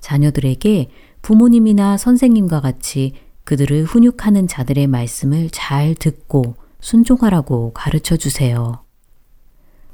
자녀들에게 0.00 0.90
부모님이나 1.22 1.96
선생님과 1.96 2.60
같이 2.60 3.14
그들을 3.44 3.84
훈육하는 3.84 4.46
자들의 4.46 4.86
말씀을 4.86 5.50
잘 5.50 5.94
듣고 5.94 6.54
순종하라고 6.80 7.72
가르쳐 7.72 8.16
주세요. 8.16 8.84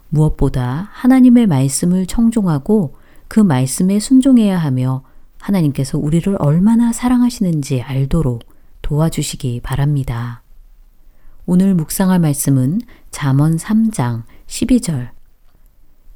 무엇보다 0.09 0.89
하나님의 0.93 1.47
말씀을 1.47 2.07
청종하고 2.07 2.97
그 3.29 3.41
말씀에 3.41 3.99
순종해야 3.99 4.57
하며 4.59 5.03
하나님께서 5.39 5.99
우리를 5.99 6.37
얼마나 6.39 6.93
사랑하시는지 6.93 7.83
알도록 7.83 8.45
도와주시기 8.83 9.61
바랍니다. 9.63 10.43
오늘 11.47 11.75
묵상할 11.75 12.19
말씀은 12.19 12.81
잠언 13.13 13.57
3장 13.57 14.25
12절 14.49 15.11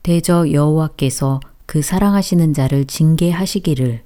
대저 0.02 0.50
여호와께서 0.50 1.38
그 1.66 1.82
사랑하시는 1.82 2.52
자를 2.52 2.84
징계하시기를 2.84 4.02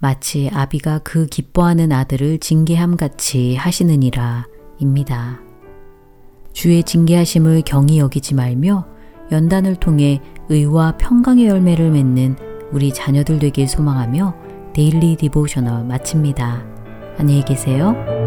마치 0.00 0.50
아비가 0.52 0.98
그 1.04 1.26
기뻐하는 1.26 1.92
아들을 1.92 2.38
징계함 2.38 2.96
같이 2.96 3.54
하시느니라 3.54 4.46
입니다. 4.80 5.40
주의 6.52 6.82
징계하심을 6.82 7.62
경히 7.64 8.00
여기지 8.00 8.34
말며 8.34 8.86
연단을 9.30 9.76
통해 9.76 10.20
의와 10.48 10.96
평강의 10.98 11.46
열매를 11.46 11.92
맺는 11.92 12.36
우리 12.72 12.92
자녀들 12.92 13.38
되길 13.38 13.68
소망하며 13.68 14.34
데일리 14.74 15.14
디보셔널 15.14 15.84
마칩니다. 15.84 16.64
안녕히 17.16 17.44
계세요. 17.44 18.23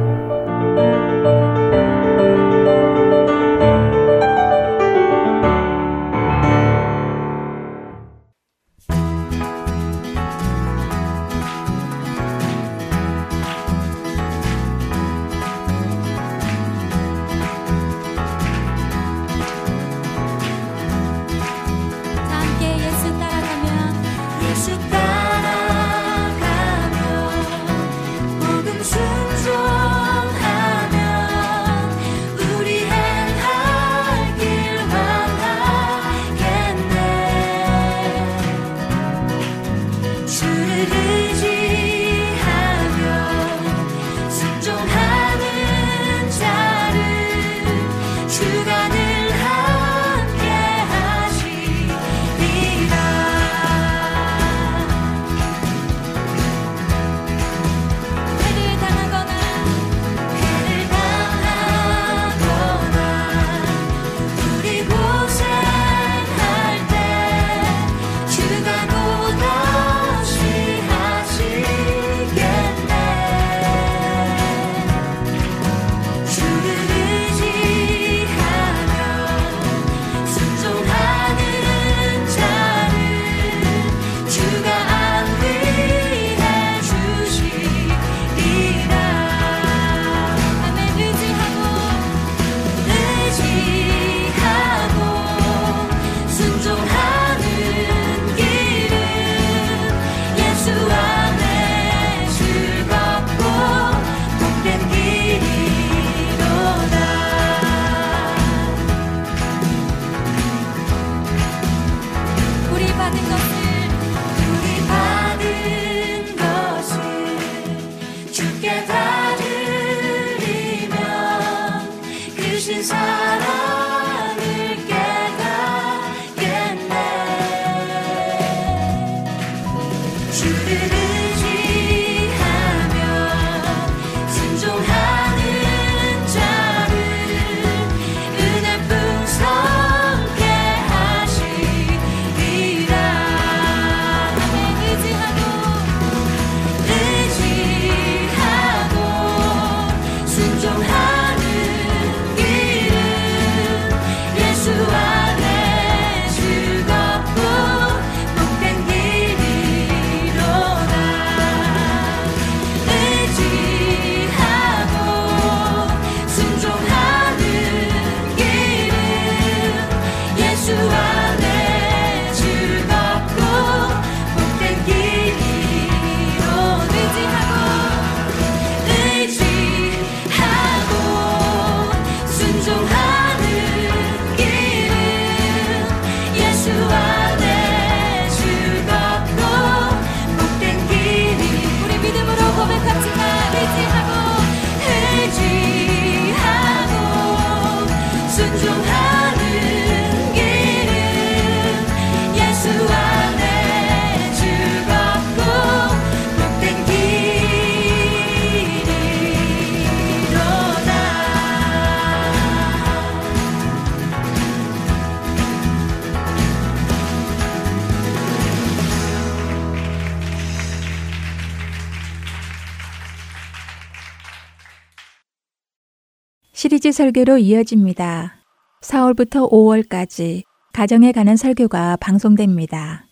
시리즈 226.88 226.98
설교로 226.98 227.38
이어집니다. 227.40 228.38
4월부터 228.82 229.52
5월까지 229.52 230.44
가정에 230.72 231.12
관한 231.12 231.36
설교가 231.36 231.98
방송됩니다. 231.98 233.06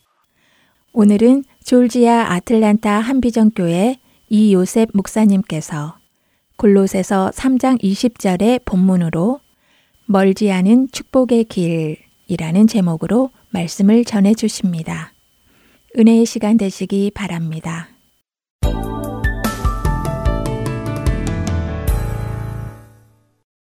오늘은 0.94 1.44
졸지아 1.66 2.32
아틀란타 2.32 3.00
한비전교회 3.00 3.98
이요셉 4.30 4.90
목사님께서 4.94 5.98
골로새서 6.56 7.32
3장 7.34 7.82
20절의 7.82 8.64
본문으로 8.64 9.42
멀지 10.06 10.52
않은 10.52 10.88
축복의 10.94 11.44
길이라는 11.46 12.68
제목으로 12.68 13.32
말씀을 13.50 14.06
전해 14.06 14.34
주십니다. 14.36 15.12
은혜의 15.98 16.26
시간 16.26 16.56
되시기 16.56 17.12
바랍니다. 17.14 17.90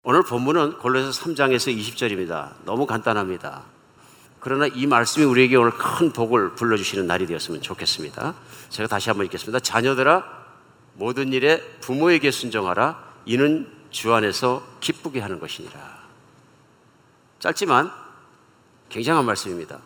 오늘 0.03 0.23
본문은 0.23 0.79
골로새 0.79 1.21
3장에서 1.21 1.77
20절입니다. 1.77 2.53
너무 2.65 2.87
간단합니다. 2.87 3.61
그러나 4.39 4.65
이 4.65 4.87
말씀이 4.87 5.23
우리에게 5.23 5.55
오늘 5.55 5.71
큰 5.73 6.11
복을 6.11 6.55
불러주시는 6.55 7.05
날이 7.05 7.27
되었으면 7.27 7.61
좋겠습니다. 7.61 8.33
제가 8.69 8.87
다시 8.87 9.11
한번 9.11 9.27
읽겠습니다. 9.27 9.59
자녀들아, 9.59 10.23
모든 10.95 11.31
일에 11.33 11.61
부모에게 11.81 12.31
순정하라. 12.31 13.11
이는 13.25 13.71
주 13.91 14.11
안에서 14.11 14.63
기쁘게 14.79 15.19
하는 15.19 15.39
것이니라. 15.39 15.79
짧지만 17.37 17.91
굉장한 18.89 19.23
말씀입니다. 19.23 19.77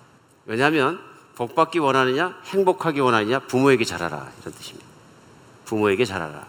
왜냐하면 0.46 0.98
복받기 1.36 1.80
원하느냐, 1.80 2.40
행복하기 2.46 3.02
원하느냐, 3.02 3.40
부모에게 3.40 3.84
잘하라. 3.84 4.32
이런 4.40 4.54
뜻입니다. 4.54 4.88
부모에게 5.66 6.06
잘하라. 6.06 6.48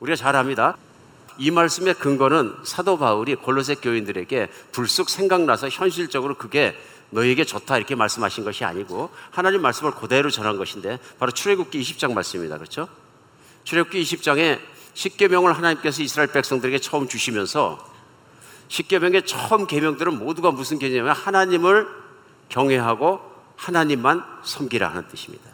우리가 0.00 0.16
잘 0.16 0.36
압니다. 0.36 0.78
이 1.38 1.50
말씀의 1.50 1.94
근거는 1.94 2.54
사도 2.64 2.98
바울이 2.98 3.36
골로새 3.36 3.76
교인들에게 3.76 4.48
불쑥 4.72 5.08
생각나서 5.08 5.68
현실적으로 5.68 6.34
그게 6.34 6.76
너에게 7.10 7.44
좋다 7.44 7.78
이렇게 7.78 7.94
말씀하신 7.94 8.44
것이 8.44 8.64
아니고 8.64 9.10
하나님 9.30 9.62
말씀을 9.62 9.92
그대로 9.92 10.30
전한 10.30 10.56
것인데 10.58 10.98
바로 11.18 11.32
출애굽기 11.32 11.80
20장 11.80 12.12
말씀입니다. 12.12 12.58
그렇죠? 12.58 12.88
출애굽기 13.64 14.02
20장에 14.02 14.58
십계명을 14.94 15.56
하나님께서 15.56 16.02
이스라엘 16.02 16.30
백성들에게 16.32 16.78
처음 16.80 17.08
주시면서 17.08 17.78
십계명의 18.66 19.24
처음 19.24 19.66
계명들은 19.66 20.18
모두가 20.18 20.50
무슨 20.50 20.78
개념이냐면 20.78 21.14
하나님을 21.14 21.88
경외하고 22.48 23.20
하나님만 23.56 24.24
섬기라 24.42 24.88
하는 24.88 25.06
뜻입니다. 25.08 25.50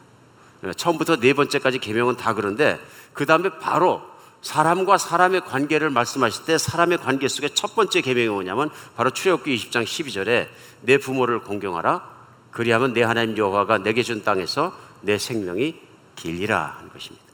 처음부터 0.77 1.17
네 1.17 1.35
번째까지 1.35 1.79
계명은 1.79 2.17
다 2.17 2.35
그런데 2.35 2.81
그 3.13 3.27
다음에 3.27 3.51
바로 3.61 4.03
사람과 4.45 4.99
사람의 4.99 5.41
관계를 5.47 5.89
말씀하실 5.89 6.45
때 6.45 6.59
사람의 6.59 6.99
관계 6.99 7.29
속에 7.29 7.49
첫 7.49 7.75
번째 7.75 8.03
계명이 8.03 8.29
뭐냐면 8.29 8.69
바로 8.95 9.11
출애굽기 9.11 9.57
20장 9.57 9.85
12절에 9.85 10.49
내 10.83 10.99
부모를 10.99 11.41
공경하라 11.41 12.15
그리하면 12.51 12.93
내 12.93 13.03
하나님 13.03 13.39
여호와가 13.39 13.79
내게 13.79 14.03
준 14.03 14.23
땅에서 14.23 14.77
내 15.01 15.17
생명이 15.17 15.81
길리라 16.15 16.77
하는 16.77 16.91
것입니다. 16.91 17.25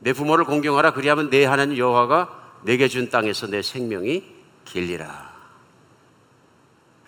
내 0.00 0.12
부모를 0.12 0.44
공경하라 0.44 0.92
그리하면 0.92 1.30
내 1.30 1.44
하나님 1.44 1.78
여호와가 1.78 2.36
내게 2.62 2.88
준 2.88 3.08
땅에서 3.08 3.46
내 3.46 3.62
생명이 3.62 4.24
길리라. 4.64 5.34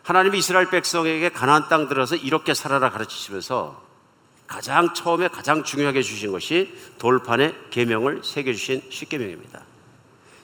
하나님이 0.04 0.38
이스라엘 0.38 0.70
백성에게 0.70 1.30
가나안 1.30 1.68
땅 1.68 1.88
들어서 1.88 2.14
이렇게 2.14 2.54
살아라 2.54 2.90
가르치시면서 2.90 3.87
가장 4.48 4.94
처음에 4.94 5.28
가장 5.28 5.62
중요하게 5.62 6.02
주신 6.02 6.32
것이 6.32 6.74
돌판에 6.98 7.54
계명을 7.70 8.22
새겨 8.24 8.52
주신 8.52 8.82
십계명입니다. 8.90 9.60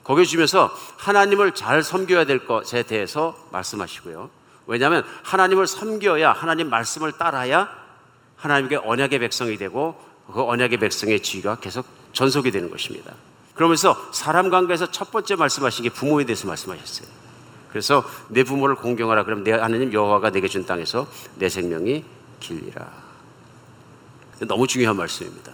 거기에 0.05 0.27
주면서 0.27 0.71
하나님을 0.99 1.55
잘 1.55 1.83
섬겨야 1.83 2.27
될 2.27 2.47
것에 2.47 2.83
대해서 2.83 3.35
말씀하시고요. 3.51 4.29
왜냐하면 4.67 5.05
하나님을 5.23 5.67
섬겨야 5.67 6.33
하나님 6.33 6.69
말씀을 6.69 7.13
따라야 7.13 7.69
하나님께 8.37 8.77
언약의 8.77 9.19
백성이 9.19 9.57
되고 9.57 9.99
그 10.33 10.43
언약의 10.43 10.79
백성의 10.79 11.21
지위가 11.21 11.57
계속 11.57 11.87
전속이 12.13 12.51
되는 12.51 12.71
것입니다. 12.71 13.15
그러면서 13.55 13.97
사람 14.13 14.51
관계에서 14.51 14.91
첫 14.91 15.11
번째 15.11 15.37
말씀하신 15.37 15.85
게 15.85 15.91
부모에 15.91 16.25
대해서 16.25 16.47
말씀하셨어요. 16.47 17.09
그래서 17.71 18.05
내 18.29 18.45
부모를 18.45 18.77
공경하라 18.77 19.25
그럼 19.25 19.45
내 19.45 19.53
하나님 19.53 19.93
여호와가 19.93 20.31
내게 20.31 20.47
준 20.47 20.67
땅에서 20.67 21.09
내 21.37 21.49
생명이 21.49 22.05
길리라. 22.41 23.04
너무 24.47 24.67
중요한 24.67 24.97
말씀입니다. 24.97 25.53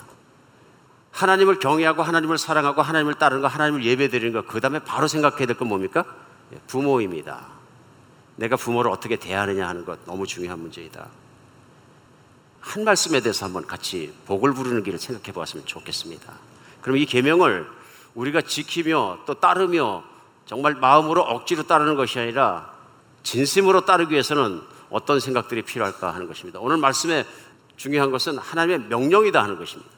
하나님을 1.12 1.58
경외하고 1.58 2.02
하나님을 2.02 2.38
사랑하고 2.38 2.82
하나님을 2.82 3.14
따르는 3.14 3.42
거, 3.42 3.48
하나님을 3.48 3.84
예배드리는 3.84 4.32
거, 4.32 4.42
그 4.46 4.60
다음에 4.60 4.78
바로 4.80 5.08
생각해야 5.08 5.46
될 5.46 5.56
건 5.56 5.68
뭡니까? 5.68 6.04
예, 6.52 6.58
부모입니다. 6.66 7.46
내가 8.36 8.56
부모를 8.56 8.90
어떻게 8.90 9.16
대하느냐 9.16 9.68
하는 9.68 9.84
것 9.84 9.98
너무 10.06 10.26
중요한 10.26 10.58
문제이다. 10.60 11.06
한 12.60 12.84
말씀에 12.84 13.20
대해서 13.20 13.46
한번 13.46 13.66
같이 13.66 14.12
복을 14.26 14.52
부르는 14.54 14.82
길을 14.82 14.98
생각해 14.98 15.32
보았으면 15.32 15.66
좋겠습니다. 15.66 16.32
그럼 16.82 16.96
이 16.96 17.06
계명을 17.06 17.66
우리가 18.14 18.42
지키며 18.42 19.20
또 19.26 19.34
따르며 19.34 20.02
정말 20.46 20.74
마음으로 20.74 21.22
억지로 21.22 21.64
따르는 21.64 21.94
것이 21.96 22.18
아니라 22.18 22.72
진심으로 23.22 23.84
따르기 23.84 24.12
위해서는 24.12 24.62
어떤 24.90 25.20
생각들이 25.20 25.62
필요할까 25.62 26.12
하는 26.12 26.26
것입니다. 26.26 26.58
오늘 26.60 26.76
말씀에 26.78 27.24
중요한 27.80 28.10
것은 28.10 28.36
하나님의 28.36 28.88
명령이다 28.90 29.42
하는 29.42 29.58
것입니다. 29.58 29.90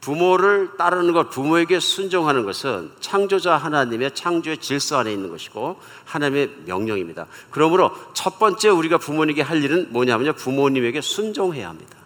부모를 0.00 0.70
따르는 0.78 1.12
것, 1.12 1.28
부모에게 1.28 1.78
순종하는 1.78 2.46
것은 2.46 2.90
창조자 3.00 3.58
하나님의 3.58 4.14
창조의 4.14 4.58
질서 4.58 4.96
안에 4.96 5.12
있는 5.12 5.28
것이고 5.28 5.78
하나님의 6.06 6.50
명령입니다. 6.64 7.26
그러므로 7.50 7.94
첫 8.14 8.38
번째 8.38 8.70
우리가 8.70 8.96
부모님에게 8.96 9.42
할 9.42 9.62
일은 9.62 9.92
뭐냐면요. 9.92 10.32
부모님에게 10.32 11.02
순종해야 11.02 11.68
합니다. 11.68 11.98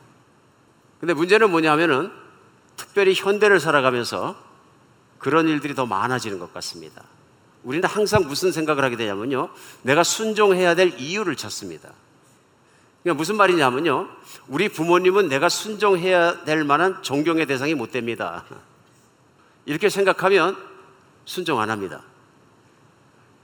근데 0.99 1.15
문제는 1.15 1.53
뭐냐면은 1.53 2.11
특별히 2.77 3.15
현대를 3.15 3.61
살아가면서 3.61 4.35
그런 5.19 5.47
일들이 5.47 5.77
더 5.77 5.87
많아지는 5.87 6.41
것 6.41 6.53
같습니다. 6.53 7.05
우리는 7.63 7.89
항상 7.89 8.27
무슨 8.27 8.51
생각을 8.51 8.83
하게 8.83 8.97
되냐면요. 8.97 9.51
내가 9.83 10.03
순종해야 10.03 10.75
될 10.75 10.99
이유를 10.99 11.37
찾습니다. 11.37 11.91
그러니까 13.07 13.21
무슨 13.21 13.37
말이냐면요. 13.37 14.09
우리 14.49 14.69
부모님은 14.69 15.29
내가 15.29 15.49
순종해야 15.49 16.43
될 16.43 16.65
만한 16.65 17.05
존경의 17.05 17.47
대상이 17.47 17.73
못 17.73 17.93
됩니다. 17.93 18.45
이렇게 19.65 19.89
생각하면 19.89 20.57
순종 21.25 21.61
안 21.61 21.71
합니다. 21.71 22.03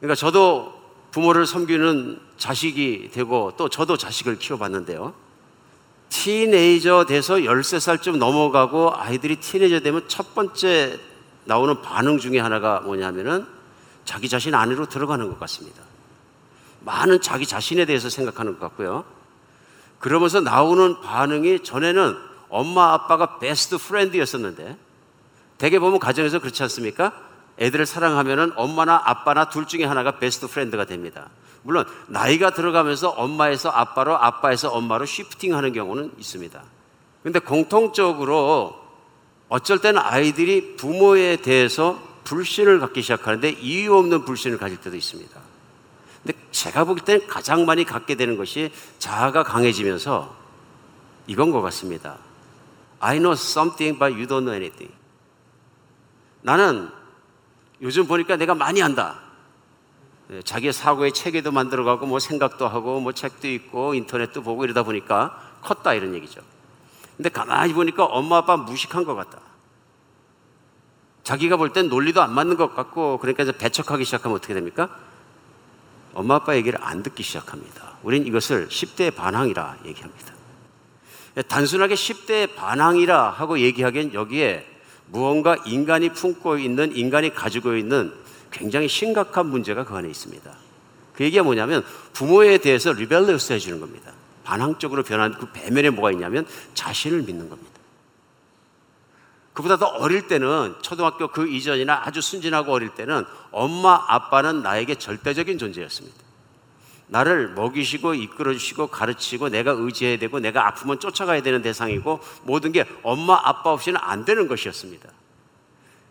그러니까 0.01 0.17
저도 0.17 0.75
부모를 1.13 1.47
섬기는 1.47 2.21
자식이 2.39 3.11
되고 3.13 3.53
또 3.57 3.69
저도 3.69 3.97
자식을 3.97 4.41
키워봤는데요. 4.41 5.15
teenager 6.09 7.05
돼서 7.05 7.37
13살쯤 7.37 8.17
넘어가고 8.17 8.93
아이들이 8.97 9.37
teenager 9.37 9.79
되면 9.79 10.09
첫 10.09 10.35
번째 10.35 10.99
나오는 11.45 11.81
반응 11.83 12.19
중에 12.19 12.41
하나가 12.41 12.81
뭐냐면은 12.81 13.47
자기 14.05 14.29
자신 14.29 14.57
안으로 14.57 14.89
들어가는 14.89 15.29
것 15.29 15.39
같습니다. 15.39 15.85
많은 16.81 17.21
자기 17.21 17.47
자신에 17.47 17.85
대해서 17.85 18.11
생각하는 18.11 18.55
것 18.55 18.59
같고요. 18.59 19.22
그러면서 20.03 20.41
나오는 20.41 21.01
반응이 21.01 21.61
전에는 21.61 22.17
엄마 22.49 22.93
아빠가 22.93 23.39
best 23.39 23.79
friend였었는데 23.79 24.77
대개 25.59 25.79
보면 25.79 26.01
가정에서 26.01 26.41
그렇지 26.41 26.61
않습니까? 26.65 27.13
애들을 27.61 27.87
사랑하면은 27.87 28.53
엄마나 28.57 29.01
아빠나 29.05 29.49
둘 29.49 29.67
중에 29.67 29.85
하나가 29.85 30.19
best 30.19 30.49
friend가 30.49 30.87
됩니다. 30.87 31.31
물론 31.63 31.87
나이가 32.09 32.51
들어가면서 32.51 33.11
엄마에서 33.11 33.71
아빠로 33.71 34.17
아빠에서 34.17 34.71
엄마로 34.71 35.07
쉬프팅 35.07 35.55
하는 35.55 35.73
경우는 35.73 36.13
있습니다. 36.19 36.61
근데 37.23 37.39
공통적으로 37.39 38.75
어쩔 39.49 39.79
때는 39.79 40.03
아이들이 40.03 40.75
부모에 40.75 41.37
대해서 41.37 41.97
불신을 42.25 42.81
갖기 42.81 43.03
시작하는데 43.03 43.51
이유 43.51 43.95
없는 43.97 44.25
불신을 44.25 44.59
가질 44.59 44.79
때도 44.79 44.97
있습니다. 44.97 45.52
근데 46.23 46.39
제가 46.51 46.85
보기 46.85 47.03
때는 47.03 47.27
가장 47.27 47.67
많이 47.67 47.85
갖게 47.85 48.15
되는 48.15 48.37
것이 48.37 48.73
자아가 48.99 49.43
강해지면서 49.43 50.35
이건 51.27 51.51
것 51.51 51.61
같습니다. 51.63 52.19
I 53.01 53.19
know 53.19 53.33
something 53.33 53.99
but 53.99 54.15
you 54.15 54.27
don't 54.27 54.45
know 54.45 54.55
anything. 54.55 54.95
나는 56.43 56.89
요즘 57.81 58.07
보니까 58.07 58.37
내가 58.37 58.55
많이 58.55 58.81
한다. 58.81 59.19
예, 60.31 60.43
자기의 60.43 60.73
사고의 60.73 61.13
체계도 61.13 61.51
만들어가고 61.51 62.07
뭐 62.07 62.19
생각도 62.19 62.69
하고 62.69 63.01
뭐 63.01 63.13
책도 63.13 63.49
읽고 63.49 63.95
인터넷도 63.95 64.43
보고 64.43 64.65
이러다 64.65 64.85
보니까 64.85 65.41
컸다 65.63 65.95
이런 65.95 66.15
얘기죠. 66.15 66.41
근데 67.17 67.29
가만히 67.29 67.73
보니까 67.73 68.05
엄마 68.05 68.39
아빠 68.39 68.57
무식한 68.57 69.05
것 69.05 69.15
같다. 69.15 69.41
자기가 71.25 71.57
볼 71.57 71.73
땐 71.73 71.89
논리도 71.89 72.21
안 72.23 72.33
맞는 72.33 72.57
것 72.57 72.75
같고 72.75 73.19
그러니까 73.19 73.45
이제 73.45 73.53
배척하기 73.53 74.05
시작하면 74.05 74.37
어떻게 74.37 74.55
됩니까? 74.55 74.91
엄마 76.15 76.37
아빠 76.37 76.57
얘기를 76.57 76.79
안 76.83 77.03
듣기 77.03 77.23
시작합니다. 77.23 77.97
우린 78.03 78.27
이것을 78.27 78.69
10대의 78.69 79.15
반항이라 79.15 79.79
얘기합니다. 79.87 80.33
단순하게 81.49 81.95
10대의 81.95 82.55
반항이라 82.55 83.31
하고 83.31 83.59
얘기하기엔 83.59 84.13
여기에 84.15 84.67
무언가 85.07 85.57
인간이 85.67 86.11
품고 86.11 86.59
있는 86.59 86.95
인간이 86.95 87.35
가지고 87.35 87.77
있는 87.77 88.13
굉장히 88.51 88.89
심각한 88.89 89.47
문제가 89.47 89.85
그 89.85 89.95
안에 89.95 90.09
있습니다. 90.09 90.51
그 91.15 91.25
얘기가 91.25 91.43
뭐냐면 91.43 91.85
부모에 92.13 92.59
대해서 92.59 92.93
리벨러스 92.93 93.53
해주는 93.53 93.81
겁니다. 93.81 94.13
반항적으로 94.45 95.03
변한 95.03 95.33
그 95.39 95.51
배면에 95.53 95.91
뭐가 95.91 96.11
있냐면 96.13 96.47
자신을 96.75 97.23
믿는 97.23 97.49
겁니다. 97.49 97.72
그보다 99.53 99.77
더 99.77 99.87
어릴 99.87 100.29
때는 100.29 100.77
초등학교 100.81 101.29
그 101.29 101.49
이전이나 101.49 102.03
아주 102.05 102.21
순진하고 102.21 102.73
어릴 102.73 102.91
때는 102.91 103.25
엄마 103.51 104.03
아빠는 104.09 104.63
나에게 104.63 104.95
절대적인 104.95 105.59
존재였습니다. 105.59 106.17
나를 107.09 107.51
먹이시고 107.51 108.15
이끌어 108.15 108.55
주시고 108.55 108.87
가르치고 108.87 109.51
내가 109.51 109.73
의지해야 109.73 110.19
되고 110.19 110.41
내가 110.41 110.67
아프면 110.67 110.99
쫓아가야 110.99 111.43
되는 111.43 111.61
대상이고 111.61 112.21
모든 112.45 112.73
게 112.73 112.87
엄마 113.03 113.39
아빠 113.43 113.71
없이는 113.73 114.01
안 114.03 114.25
되는 114.25 114.49
것이었습니다. 114.49 115.11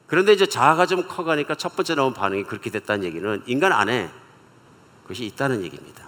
그런데 0.05 0.33
이제 0.33 0.45
자아가 0.45 0.85
좀 0.85 1.07
커가니까 1.07 1.55
첫 1.55 1.75
번째 1.75 1.95
나온 1.95 2.13
반응이 2.13 2.43
그렇게 2.43 2.69
됐다는 2.69 3.05
얘기는 3.05 3.43
인간 3.47 3.71
안에 3.71 4.11
그것이 5.03 5.25
있다는 5.25 5.63
얘기입니다. 5.63 6.05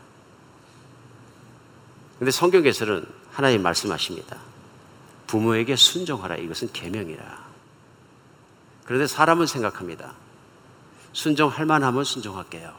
근데 2.19 2.29
성경에서는 2.29 3.05
하나님 3.31 3.63
말씀하십니다. 3.63 4.52
부모에게 5.33 5.75
순종하라. 5.75 6.35
이것은 6.35 6.71
계명이라. 6.73 7.23
그런데 8.85 9.07
사람은 9.07 9.47
생각합니다. 9.47 10.13
순종할 11.11 11.65
만하면 11.65 12.03
순종할게요. 12.03 12.71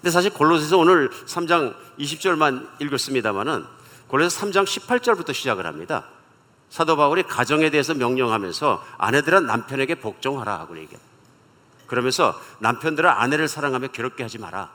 근데 0.00 0.10
사실 0.10 0.32
골로새서 0.34 0.76
오늘 0.78 1.10
3장 1.10 1.76
20절만 2.00 2.82
읽었습니다만은 2.82 3.64
골로새 4.08 4.40
3장 4.40 4.64
18절부터 4.64 5.32
시작을 5.32 5.64
합니다. 5.64 6.06
사도 6.70 6.96
바울이 6.96 7.22
가정에 7.22 7.70
대해서 7.70 7.94
명령하면서 7.94 8.84
아내들은 8.98 9.46
남편에게 9.46 9.94
복종하라 9.96 10.58
하고 10.58 10.76
얘기해요. 10.76 10.98
그러면서 11.86 12.36
남편들은 12.58 13.08
아내를 13.08 13.46
사랑하며 13.46 13.88
괴롭게 13.88 14.24
하지 14.24 14.38
마라. 14.38 14.72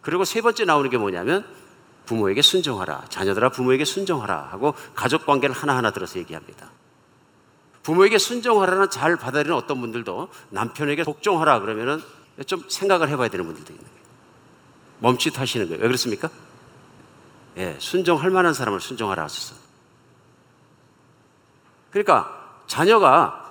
그리고 0.00 0.24
세 0.24 0.42
번째 0.42 0.64
나오는 0.64 0.88
게 0.90 0.96
뭐냐면 0.96 1.44
부모에게 2.06 2.42
순종하라. 2.42 3.04
자녀들아 3.08 3.50
부모에게 3.50 3.84
순종하라 3.84 4.48
하고 4.50 4.74
가족 4.94 5.26
관계를 5.26 5.54
하나하나 5.54 5.90
들어서 5.90 6.18
얘기합니다. 6.18 6.70
부모에게 7.82 8.18
순종하라는 8.18 8.90
잘 8.90 9.16
받아들이는 9.16 9.56
어떤 9.56 9.80
분들도 9.80 10.28
남편에게 10.50 11.04
복종하라 11.04 11.60
그러면은 11.60 12.02
좀 12.46 12.62
생각을 12.68 13.08
해봐야 13.10 13.28
되는 13.28 13.44
분들도 13.44 13.72
있는 13.72 13.84
거예요. 13.84 14.04
멈칫하시는 15.00 15.66
거예요. 15.68 15.82
왜 15.82 15.86
그렇습니까? 15.86 16.30
예, 17.56 17.76
순종할 17.78 18.30
만한 18.30 18.54
사람을 18.54 18.80
순종하라 18.80 19.24
하셨어. 19.24 19.54
그러니까 21.90 22.62
자녀가 22.66 23.44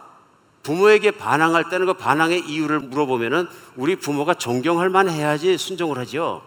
부모에게 0.64 1.12
반항할 1.12 1.70
때는 1.70 1.86
그 1.86 1.94
반항의 1.94 2.50
이유를 2.50 2.80
물어보면은 2.80 3.48
우리 3.76 3.96
부모가 3.96 4.34
존경할 4.34 4.90
만해야지 4.90 5.58
순종을 5.58 5.98
하지요. 5.98 6.42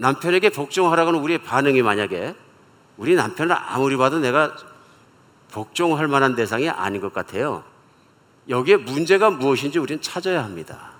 남편에게 0.00 0.48
복종하라고는 0.48 1.20
우리의 1.20 1.42
반응이 1.42 1.82
만약에 1.82 2.34
우리 2.96 3.14
남편을 3.14 3.54
아무리 3.54 3.98
봐도 3.98 4.18
내가 4.18 4.56
복종할 5.52 6.08
만한 6.08 6.34
대상이 6.34 6.70
아닌 6.70 7.02
것 7.02 7.12
같아요. 7.12 7.64
여기에 8.48 8.78
문제가 8.78 9.30
무엇인지 9.30 9.78
우리는 9.78 10.00
찾아야 10.00 10.42
합니다. 10.42 10.92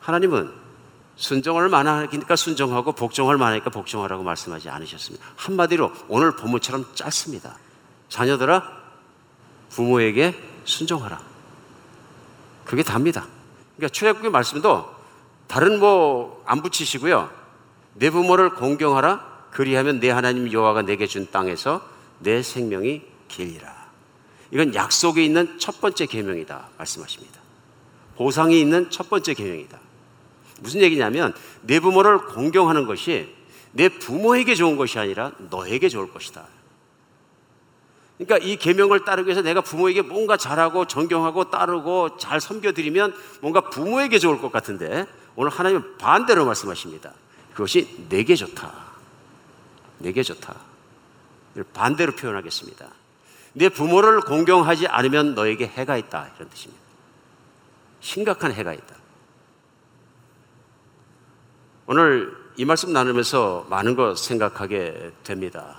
하나님은 0.00 0.52
순종을 1.14 1.68
만하니까 1.68 2.34
순종하고 2.34 2.92
복종할 2.92 3.36
만하니까 3.36 3.70
복종하라고 3.70 4.24
말씀하지 4.24 4.68
않으셨습니다. 4.68 5.24
한마디로 5.36 5.92
오늘 6.08 6.34
본문처럼 6.34 6.86
짧습니다. 6.94 7.56
자녀들아 8.08 8.64
부모에게 9.70 10.34
순종하라. 10.64 11.20
그게 12.64 12.82
답니다. 12.82 13.26
그러니까 13.76 13.92
출애굽의 13.92 14.30
말씀도 14.30 14.92
다른 15.46 15.78
뭐 15.78 16.42
안 16.46 16.62
붙이시고요. 16.62 17.41
내 17.94 18.10
부모를 18.10 18.50
공경하라. 18.50 19.32
그리하면 19.50 20.00
내 20.00 20.10
하나님 20.10 20.50
여호와가 20.50 20.82
내게 20.82 21.06
준 21.06 21.28
땅에서 21.30 21.86
내 22.20 22.42
생명이 22.42 23.02
길리라. 23.28 23.82
이건 24.50 24.74
약속에 24.74 25.24
있는 25.24 25.58
첫 25.58 25.80
번째 25.80 26.06
계명이다 26.06 26.68
말씀하십니다. 26.78 27.40
보상이 28.16 28.60
있는 28.60 28.90
첫 28.90 29.08
번째 29.10 29.34
계명이다. 29.34 29.78
무슨 30.60 30.80
얘기냐면 30.82 31.34
내 31.62 31.80
부모를 31.80 32.18
공경하는 32.18 32.86
것이 32.86 33.34
내 33.72 33.88
부모에게 33.88 34.54
좋은 34.54 34.76
것이 34.76 34.98
아니라 34.98 35.32
너에게 35.50 35.88
좋을 35.88 36.12
것이다. 36.12 36.46
그러니까 38.18 38.46
이 38.46 38.56
계명을 38.56 39.04
따르기 39.04 39.26
위해서 39.26 39.42
내가 39.42 39.60
부모에게 39.62 40.02
뭔가 40.02 40.36
잘하고 40.36 40.86
존경하고 40.86 41.50
따르고 41.50 42.18
잘 42.18 42.40
섬겨드리면 42.40 43.14
뭔가 43.40 43.62
부모에게 43.62 44.18
좋을 44.18 44.40
것 44.40 44.52
같은데 44.52 45.06
오늘 45.34 45.50
하나님은 45.50 45.96
반대로 45.98 46.44
말씀하십니다. 46.44 47.12
그것이 47.52 48.06
내게 48.08 48.34
좋다. 48.34 48.72
내게 49.98 50.22
좋다. 50.22 50.54
반대로 51.72 52.12
표현하겠습니다. 52.12 52.86
내 53.54 53.68
부모를 53.68 54.20
공경하지 54.22 54.86
않으면 54.86 55.34
너에게 55.34 55.66
해가 55.66 55.96
있다. 55.96 56.30
이런 56.36 56.48
뜻입니다. 56.48 56.82
심각한 58.00 58.52
해가 58.52 58.72
있다. 58.72 58.96
오늘 61.86 62.36
이 62.56 62.64
말씀 62.64 62.92
나누면서 62.92 63.66
많은 63.68 63.96
것 63.96 64.18
생각하게 64.18 65.12
됩니다. 65.24 65.76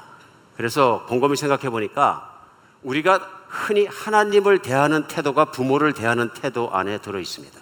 그래서 0.56 1.06
곰곰이 1.08 1.36
생각해 1.36 1.70
보니까 1.70 2.48
우리가 2.84 3.18
흔히 3.48 3.86
하나님을 3.86 4.60
대하는 4.60 5.08
태도가 5.08 5.46
부모를 5.46 5.94
대하는 5.94 6.34
태도 6.34 6.72
안에 6.72 7.00
들어 7.00 7.20
있습니다. 7.20 7.60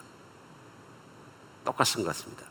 똑같은 1.64 2.04
것 2.04 2.08
같습니다. 2.10 2.51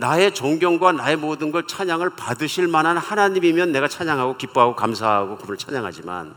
나의 0.00 0.32
존경과 0.32 0.92
나의 0.92 1.16
모든 1.16 1.52
걸 1.52 1.66
찬양을 1.66 2.10
받으실 2.16 2.66
만한 2.66 2.96
하나님이면 2.96 3.70
내가 3.70 3.86
찬양하고 3.86 4.38
기뻐하고 4.38 4.74
감사하고 4.74 5.36
그분을 5.36 5.58
찬양하지만 5.58 6.34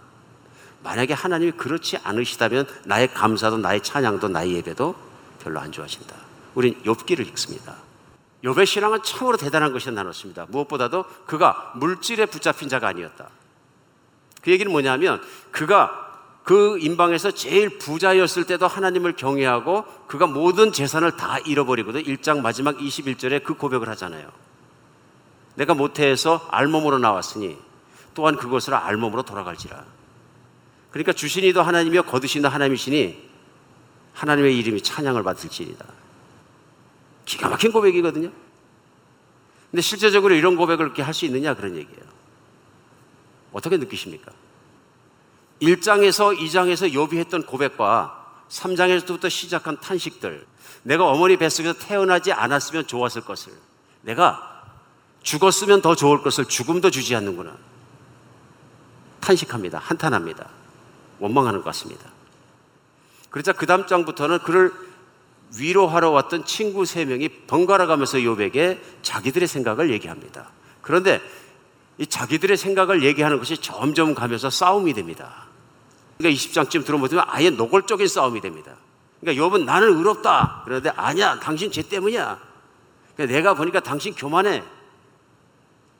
만약에 0.83 1.13
하나님이 1.13 1.53
그렇지 1.53 1.97
않으시다면 2.03 2.67
나의 2.83 3.13
감사도 3.13 3.57
나의 3.57 3.81
찬양도 3.81 4.27
나의 4.27 4.55
예배도 4.55 4.95
별로 5.41 5.61
안 5.61 5.71
좋아하신다. 5.71 6.13
우린 6.55 6.75
욥기를 6.83 7.25
읽습니다. 7.29 7.75
욥의 8.43 8.65
신앙은 8.65 9.01
참으로 9.01 9.37
대단한 9.37 9.71
것이 9.71 9.89
나눴습니다. 9.89 10.47
무엇보다도 10.49 11.05
그가 11.25 11.71
물질에 11.75 12.25
붙잡힌 12.25 12.67
자가 12.67 12.89
아니었다. 12.89 13.29
그 14.41 14.51
얘기는 14.51 14.69
뭐냐면 14.69 15.21
그가 15.51 16.02
그 16.43 16.77
인방에서 16.79 17.31
제일 17.31 17.77
부자였을 17.77 18.43
때도 18.45 18.67
하나님을 18.67 19.15
경외하고 19.15 19.85
그가 20.07 20.27
모든 20.27 20.73
재산을 20.73 21.15
다 21.15 21.39
잃어버리거든. 21.39 22.03
1장 22.03 22.41
마지막 22.41 22.77
21절에 22.77 23.43
그 23.43 23.53
고백을 23.55 23.87
하잖아요. 23.89 24.29
내가 25.55 25.73
모태에서 25.73 26.47
알몸으로 26.51 26.99
나왔으니 26.99 27.57
또한 28.13 28.35
그것을 28.35 28.73
알몸으로 28.73 29.23
돌아갈지라. 29.23 29.85
그러니까 30.91 31.13
주신이도 31.13 31.61
하나님이요 31.61 32.03
거두신도 32.03 32.49
하나님이시니 32.49 33.29
하나님의 34.13 34.57
이름이 34.59 34.81
찬양을 34.81 35.23
받을지이다. 35.23 35.85
기가 37.25 37.49
막힌 37.49 37.71
고백이거든요. 37.71 38.31
근데 39.71 39.81
실제적으로 39.81 40.35
이런 40.35 40.55
고백을 40.55 40.85
그렇게 40.85 41.01
할 41.01 41.13
수 41.13 41.25
있느냐 41.25 41.55
그런 41.55 41.75
얘기예요. 41.75 42.03
어떻게 43.53 43.77
느끼십니까? 43.77 44.31
1장에서 45.63 46.37
2장에서 46.37 46.93
요비 46.93 47.17
했던 47.17 47.45
고백과 47.45 48.21
3장에서부터 48.49 49.29
시작한 49.29 49.79
탄식들, 49.79 50.45
내가 50.83 51.05
어머니 51.07 51.37
뱃속에서 51.37 51.73
태어나지 51.79 52.33
않았으면 52.33 52.87
좋았을 52.87 53.21
것을, 53.21 53.53
내가 54.01 54.61
죽었으면 55.23 55.81
더 55.81 55.95
좋을 55.95 56.21
것을 56.21 56.45
죽음도 56.45 56.91
주지 56.91 57.15
않는구나. 57.15 57.55
탄식합니다. 59.21 59.79
한탄합니다. 59.79 60.49
원망하는 61.19 61.59
것 61.59 61.65
같습니다. 61.65 62.11
그러자 63.29 63.53
그 63.53 63.65
다음 63.65 63.87
장부터는 63.87 64.39
그를 64.39 64.73
위로하러 65.57 66.11
왔던 66.11 66.45
친구 66.45 66.85
세 66.85 67.05
명이 67.05 67.29
번갈아 67.47 67.85
가면서 67.85 68.21
요백에 68.23 68.81
자기들의 69.01 69.47
생각을 69.47 69.91
얘기합니다. 69.91 70.49
그런데 70.81 71.21
이 71.97 72.05
자기들의 72.05 72.57
생각을 72.57 73.03
얘기하는 73.03 73.37
것이 73.37 73.57
점점 73.57 74.13
가면서 74.13 74.49
싸움이 74.49 74.93
됩니다. 74.93 75.47
그러니까 76.17 76.41
20장쯤 76.41 76.85
들어보면 76.85 77.25
아예 77.27 77.49
노골적인 77.49 78.07
싸움이 78.07 78.41
됩니다. 78.41 78.75
그러니까 79.19 79.41
여러분 79.41 79.65
나는 79.65 79.97
의롭다. 79.97 80.63
그런데 80.65 80.89
아니야. 80.95 81.39
당신 81.39 81.71
죄 81.71 81.81
때문이야. 81.81 82.39
그러니까 83.15 83.35
내가 83.35 83.53
보니까 83.53 83.79
당신 83.79 84.13
교만해. 84.13 84.63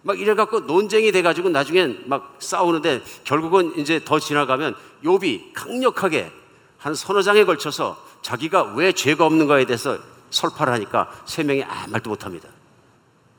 막 0.01 0.19
이래갖고 0.19 0.61
논쟁이 0.61 1.11
돼가지고 1.11 1.49
나중엔 1.49 2.03
막 2.07 2.35
싸우는데 2.39 3.01
결국은 3.23 3.73
이제 3.77 4.03
더 4.03 4.19
지나가면 4.19 4.75
욥이 5.03 5.53
강력하게 5.53 6.31
한 6.77 6.93
서너 6.93 7.21
장에 7.21 7.45
걸쳐서 7.45 7.97
자기가 8.21 8.73
왜 8.75 8.91
죄가 8.91 9.25
없는가에 9.25 9.65
대해서 9.65 9.97
설파를 10.29 10.73
하니까 10.73 11.09
세 11.25 11.43
명이 11.43 11.63
아무 11.63 11.91
말도 11.91 12.09
못합니다. 12.09 12.49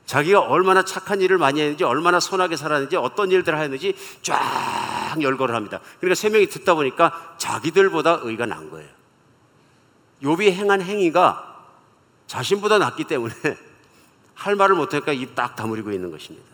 자기가 0.05 0.41
얼마나 0.41 0.85
착한 0.85 1.21
일을 1.21 1.37
많이 1.37 1.61
했는지, 1.61 1.83
얼마나 1.83 2.19
선하게 2.19 2.57
살았는지, 2.57 2.95
어떤 2.95 3.31
일들을 3.31 3.59
했는지 3.59 3.95
쫙 4.21 5.15
열거를 5.19 5.55
합니다. 5.55 5.79
그러니까 5.99 6.15
세 6.15 6.29
명이 6.29 6.47
듣다 6.47 6.75
보니까 6.75 7.35
자기들보다 7.37 8.19
의가 8.23 8.45
난 8.45 8.69
거예요. 8.69 8.87
욥이 10.23 10.51
행한 10.51 10.81
행위가 10.81 11.53
자신보다 12.27 12.77
낫기 12.77 13.05
때문에 13.05 13.33
할 14.35 14.55
말을 14.55 14.75
못하니까 14.75 15.11
입 15.13 15.35
딱 15.35 15.55
다물고 15.55 15.91
있는 15.91 16.11
것입니다. 16.11 16.45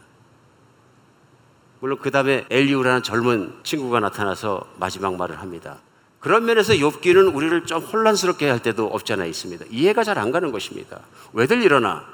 물론 1.79 1.97
그 1.99 2.11
다음에 2.11 2.45
엘리우라는 2.49 3.03
젊은 3.03 3.59
친구가 3.63 3.99
나타나서 3.99 4.67
마지막 4.77 5.15
말을 5.15 5.39
합니다. 5.39 5.79
그런 6.19 6.45
면에서 6.45 6.73
욥기는 6.73 7.33
우리를 7.35 7.65
좀 7.65 7.81
혼란스럽게 7.81 8.47
할 8.49 8.59
때도 8.61 8.85
없지 8.87 9.13
않아 9.13 9.25
있습니다. 9.25 9.65
이해가 9.71 10.03
잘 10.03 10.19
안 10.19 10.31
가는 10.31 10.51
것입니다. 10.51 10.99
왜들 11.33 11.63
일어나? 11.63 12.05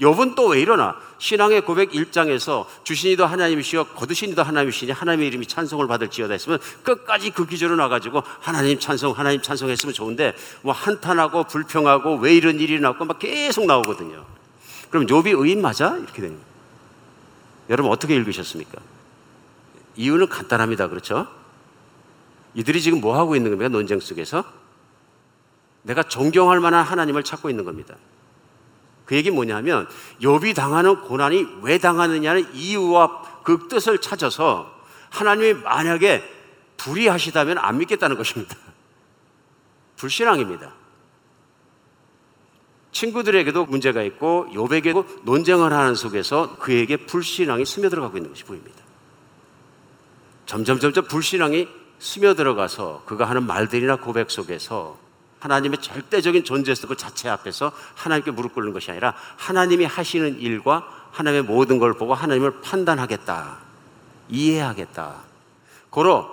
욥은 0.00 0.34
또왜 0.34 0.60
일어나? 0.60 0.96
신앙의 1.18 1.62
고백 1.62 1.90
1장에서 1.90 2.66
주신이도 2.84 3.24
하나님이시여 3.24 3.84
거두신이도 3.94 4.42
하나님이시니 4.42 4.92
하나님의 4.92 5.28
이름이 5.28 5.46
찬송을 5.46 5.86
받을지어다 5.86 6.32
했으면 6.34 6.58
끝까지 6.82 7.30
그 7.30 7.46
기조로 7.46 7.76
나가지고 7.76 8.22
하나님 8.40 8.78
찬송 8.78 9.12
하나님 9.12 9.40
찬송했으면 9.40 9.94
좋은데 9.94 10.34
뭐 10.60 10.74
한탄하고 10.74 11.44
불평하고 11.44 12.16
왜 12.16 12.34
이런 12.34 12.60
일이 12.60 12.78
나고 12.78 13.06
막 13.06 13.18
계속 13.18 13.64
나오거든요. 13.64 14.26
그럼 14.90 15.06
욥이 15.06 15.38
의인 15.42 15.62
맞아? 15.62 15.96
이렇게 15.96 16.20
되는 16.20 16.30
거예요. 16.30 16.46
여러분 17.70 17.90
어떻게 17.90 18.14
읽으셨습니까? 18.14 18.78
이유는 19.96 20.28
간단합니다. 20.28 20.88
그렇죠? 20.88 21.26
이들이 22.54 22.80
지금 22.82 23.00
뭐 23.00 23.18
하고 23.18 23.34
있는 23.34 23.50
겁니까? 23.50 23.68
논쟁 23.68 24.00
속에서? 24.00 24.44
내가 25.82 26.02
존경할 26.02 26.60
만한 26.60 26.84
하나님을 26.84 27.22
찾고 27.22 27.48
있는 27.48 27.64
겁니다. 27.64 27.94
그 29.06 29.14
얘기 29.14 29.30
뭐냐면 29.30 29.88
욥이 30.20 30.54
당하는 30.54 31.00
고난이 31.00 31.60
왜 31.62 31.78
당하느냐는 31.78 32.52
이유와 32.54 33.42
그 33.44 33.68
뜻을 33.68 34.00
찾아서 34.00 34.74
하나님이 35.10 35.54
만약에 35.54 36.22
불의하시다면 36.76 37.58
안 37.58 37.78
믿겠다는 37.78 38.16
것입니다. 38.16 38.56
불신앙입니다. 39.96 40.74
친구들에게도 42.90 43.66
문제가 43.66 44.02
있고 44.02 44.46
욥에게도 44.52 45.24
논쟁을 45.24 45.72
하는 45.72 45.94
속에서 45.94 46.56
그에게 46.56 46.96
불신앙이 46.96 47.64
스며들어가고 47.64 48.16
있는 48.16 48.30
것이 48.30 48.44
보입니다. 48.44 48.82
점점 50.46 50.80
점점 50.80 51.04
불신앙이 51.04 51.68
스며들어가서 51.98 53.02
그가 53.06 53.28
하는 53.28 53.46
말들이나 53.46 53.96
고백 53.96 54.30
속에서 54.30 54.98
하나님의 55.46 55.80
절대적인 55.80 56.44
존재성 56.44 56.88
그 56.88 56.96
자체 56.96 57.28
앞에서 57.28 57.70
하나님께 57.94 58.32
무릎 58.32 58.54
꿇는 58.54 58.72
것이 58.72 58.90
아니라 58.90 59.14
하나님이 59.36 59.84
하시는 59.84 60.40
일과 60.40 60.86
하나님의 61.12 61.44
모든 61.44 61.78
걸 61.78 61.94
보고 61.94 62.14
하나님을 62.14 62.60
판단하겠다. 62.60 63.58
이해하겠다. 64.28 65.14
고로 65.90 66.28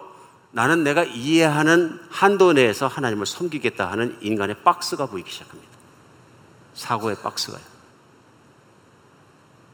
나는 0.52 0.84
내가 0.84 1.04
이해하는 1.04 2.00
한도 2.10 2.54
내에서 2.54 2.88
하나님을 2.88 3.26
섬기겠다 3.26 3.90
하는 3.92 4.18
인간의 4.22 4.64
박스가 4.64 5.06
보이기 5.06 5.32
시작합니다. 5.32 5.72
사고의 6.74 7.16
박스가요. 7.22 7.62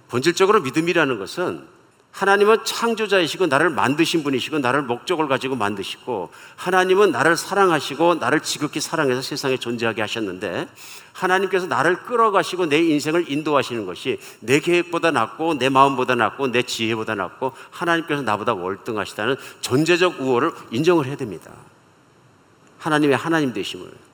본질적으로 0.09 0.61
믿음이라는 0.61 1.17
것은 1.17 1.67
하나님은 2.11 2.65
창조자이시고 2.65 3.47
나를 3.47 3.69
만드신 3.69 4.23
분이시고 4.23 4.59
나를 4.59 4.81
목적을 4.81 5.27
가지고 5.27 5.55
만드시고 5.55 6.31
하나님은 6.55 7.11
나를 7.11 7.37
사랑하시고 7.37 8.15
나를 8.15 8.41
지극히 8.41 8.81
사랑해서 8.81 9.21
세상에 9.21 9.57
존재하게 9.57 10.01
하셨는데 10.01 10.67
하나님께서 11.13 11.67
나를 11.67 12.03
끌어가시고 12.03 12.67
내 12.67 12.79
인생을 12.79 13.31
인도하시는 13.31 13.85
것이 13.85 14.19
내 14.39 14.59
계획보다 14.59 15.11
낫고 15.11 15.59
내 15.59 15.69
마음보다 15.69 16.15
낫고 16.15 16.51
내 16.51 16.63
지혜보다 16.63 17.15
낫고 17.15 17.53
하나님께서 17.71 18.21
나보다 18.21 18.53
월등하시다는 18.53 19.35
존재적 19.61 20.21
우월을 20.21 20.51
인정을 20.71 21.05
해야 21.05 21.15
됩니다. 21.15 21.51
하나님의 22.79 23.17
하나님 23.17 23.53
되심을 23.53 24.08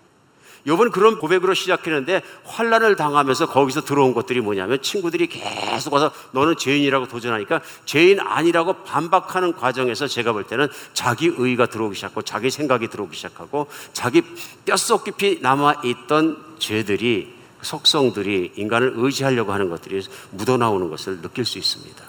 요번 0.68 0.92
그런 0.92 1.20
고백으로 1.20 1.54
시작했는데 1.54 2.22
환란을 2.44 2.96
당하면서 2.96 3.48
거기서 3.48 3.82
들어온 3.82 4.14
것들이 4.14 4.42
뭐냐면 4.42 4.82
친구들이 4.82 5.28
계속 5.28 5.94
와서 5.94 6.12
너는 6.32 6.58
죄인이라고 6.58 7.08
도전하니까 7.08 7.62
죄인 7.86 8.20
아니라고 8.20 8.84
반박하는 8.84 9.54
과정에서 9.54 10.08
제가 10.08 10.34
볼 10.34 10.44
때는 10.44 10.68
자기 10.94 11.32
의가 11.36 11.68
들어오기 11.68 11.96
시작하고 11.96 12.24
자기 12.24 12.50
생각이 12.50 12.88
들어오기 12.88 13.16
시작하고 13.16 13.68
자기 13.94 14.24
뼛속 14.66 15.04
깊이 15.04 15.40
남아 15.42 15.82
있던 15.84 16.56
죄들이 16.58 17.36
속성들이 17.62 18.54
인간을 18.56 18.94
의지하려고 18.96 19.54
하는 19.54 19.70
것들이 19.70 20.04
묻어나오는 20.32 20.90
것을 20.90 21.22
느낄 21.22 21.46
수 21.46 21.58
있습니다. 21.58 22.04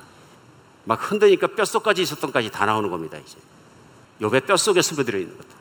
막 0.84 1.10
흔드니까 1.10 1.48
뼛속까지 1.48 2.02
있었던 2.02 2.30
까지 2.30 2.50
다 2.50 2.64
나오는 2.64 2.88
겁니다, 2.90 3.18
이제. 3.18 3.36
욥의 4.20 4.46
뼛속에 4.46 4.82
스며들어 4.82 5.18
있는 5.18 5.36
것들. 5.36 5.55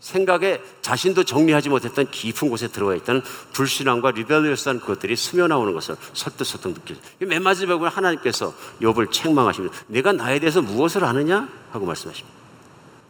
생각에 0.00 0.60
자신도 0.80 1.24
정리하지 1.24 1.68
못했던 1.68 2.10
깊은 2.10 2.48
곳에 2.48 2.68
들어와 2.68 2.94
있던 2.96 3.22
불신앙과 3.52 4.12
리벨리어스한 4.12 4.80
그것들이 4.80 5.14
스며 5.14 5.46
나오는 5.46 5.72
것을 5.74 5.96
설득설득 6.14 6.72
느끼죠. 6.72 7.00
맨 7.20 7.42
마지막에 7.42 7.78
보면 7.78 7.92
하나님께서 7.92 8.54
욥을 8.80 9.12
책망하십니다. 9.12 9.76
내가 9.86 10.12
나에 10.12 10.40
대해서 10.40 10.62
무엇을 10.62 11.04
아느냐? 11.04 11.48
하고 11.70 11.86
말씀하십니다. 11.86 12.36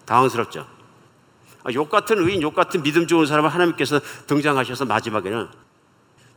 당황스럽죠. 0.05 0.67
아, 1.63 1.73
욕 1.73 1.89
같은 1.91 2.19
의인, 2.19 2.43
욕 2.43 2.55
같은 2.55 2.83
믿음 2.83 3.07
좋은 3.07 3.27
사람을 3.27 3.51
하나님께서 3.51 4.01
등장하셔서 4.27 4.85
마지막에는 4.87 5.49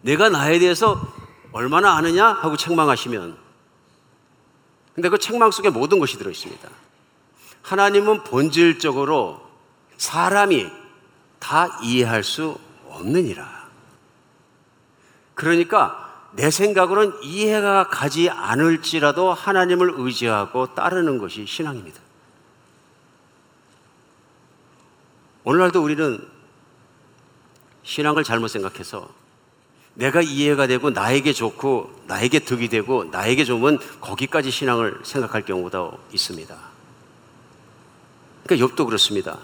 내가 0.02 0.30
나에 0.30 0.60
대해서 0.60 1.02
얼마나 1.52 1.96
아느냐? 1.96 2.28
하고 2.28 2.58
책망하시면 2.58 3.38
근데 4.94 5.10
그 5.10 5.18
책망 5.18 5.50
속에 5.50 5.70
모든 5.70 6.00
것이 6.00 6.18
들어 6.18 6.30
있습니다. 6.30 6.70
하나님은 7.64 8.24
본질적으로 8.24 9.42
사람이 9.98 10.70
다 11.40 11.80
이해할 11.82 12.24
수 12.24 12.58
없느니라. 12.88 13.68
그러니까 15.36 16.04
내 16.34 16.50
생각으로는 16.50 17.24
이해가 17.24 17.88
가지 17.90 18.30
않을지라도 18.30 19.34
하나님을 19.34 19.94
의지하고 19.98 20.74
따르는 20.74 21.18
것이 21.18 21.46
신앙입니다. 21.46 22.02
오늘날도 25.44 25.84
우리는 25.84 26.26
신앙을 27.84 28.24
잘못 28.24 28.48
생각해서 28.48 29.10
내가 29.96 30.22
이해가 30.22 30.68
되고 30.68 30.90
나에게 30.90 31.34
좋고 31.34 32.04
나에게 32.08 32.40
득이 32.40 32.70
되고 32.70 33.04
나에게 33.04 33.44
좋으면 33.44 33.80
거기까지 34.00 34.50
신앙을 34.50 35.02
생각할 35.04 35.44
경우가 35.44 35.92
있습니다. 36.12 36.56
그러니까 38.44 38.68
욥도 38.68 38.86
그렇습니다. 38.86 39.40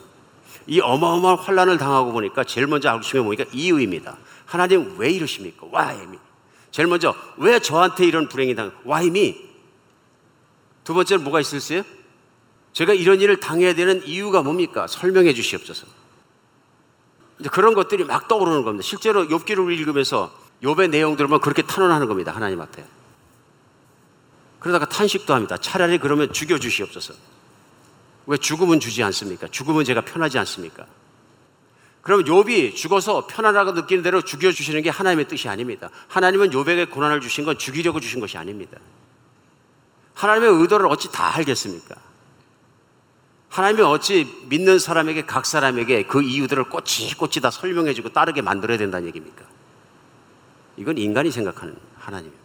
이 0.68 0.80
어마어마한 0.80 1.38
환란을 1.40 1.78
당하고 1.78 2.12
보니까 2.12 2.44
제일 2.44 2.68
먼저 2.68 2.90
알고 2.90 3.02
싶은 3.02 3.24
보니까 3.24 3.46
이유입니다. 3.52 4.18
하나님 4.46 4.96
왜 4.98 5.12
이러십니까? 5.12 5.68
Why 5.68 6.04
me? 6.04 6.18
제일 6.72 6.88
먼저 6.88 7.16
왜 7.38 7.60
저한테 7.60 8.06
이런 8.06 8.28
불행이 8.30 8.56
당? 8.56 8.72
Why 8.86 9.08
me? 9.08 9.50
두 10.84 10.94
번째는 10.94 11.24
뭐가 11.24 11.40
있을까요? 11.40 11.84
제가 12.74 12.94
이런 12.94 13.20
일을 13.20 13.40
당해야 13.40 13.74
되는 13.74 14.06
이유가 14.06 14.42
뭡니까? 14.42 14.88
설명해 14.88 15.34
주시옵소서. 15.34 15.88
이제 17.40 17.50
그런 17.50 17.74
것들이 17.74 18.04
막 18.04 18.28
떠오르는 18.28 18.64
겁니다. 18.64 18.84
실제로 18.84 19.28
욥기를 19.28 19.72
읽으면서 19.80 20.32
욥의 20.64 20.90
내용들만 20.90 21.40
그렇게 21.40 21.62
탄원하는 21.62 22.08
겁니다. 22.08 22.32
하나님 22.32 22.62
앞에. 22.62 22.84
그러다가 24.60 24.86
탄식도 24.86 25.34
합니다. 25.34 25.58
차라리 25.58 25.98
그러면 25.98 26.32
죽여 26.34 26.58
주시옵소서. 26.60 27.14
왜 28.30 28.38
죽음은 28.38 28.80
주지 28.80 29.02
않습니까? 29.02 29.48
죽음은 29.48 29.86
제가 29.86 30.02
편하지 30.02 30.38
않습니까? 30.38 30.86
그럼 32.04 32.24
욥이 32.24 32.76
죽어서 32.76 33.26
편안하고 33.26 33.72
느끼는 33.72 34.04
대로 34.04 34.22
죽여 34.22 34.52
주시는 34.52 34.84
게 34.84 34.92
하나님의 34.92 35.28
뜻이 35.28 35.50
아닙니다. 35.50 35.90
하나님은 36.10 36.52
욥에게 36.52 36.92
고난을 36.92 37.22
주신 37.22 37.44
건 37.44 37.58
죽이려고 37.58 38.00
주신 38.00 38.20
것이 38.20 38.38
아닙니다. 38.38 38.78
하나님의 40.14 40.62
의도를 40.62 40.86
어찌 40.86 41.12
다 41.12 41.36
알겠습니까? 41.38 41.96
하나님이 43.50 43.82
어찌 43.82 44.32
믿는 44.48 44.78
사람에게 44.78 45.26
각 45.26 45.48
사람에게 45.48 46.04
그 46.04 46.22
이유들을 46.22 46.66
꼬치꼬치 46.66 47.42
다 47.42 47.50
설명해 47.50 47.96
주고 47.96 48.10
따르게 48.10 48.44
만들어야 48.44 48.78
된다는 48.78 49.08
얘기입니까? 49.08 49.44
이건 50.78 51.00
인간이 51.00 51.32
생각하는 51.32 51.76
하나님입니다. 51.98 52.44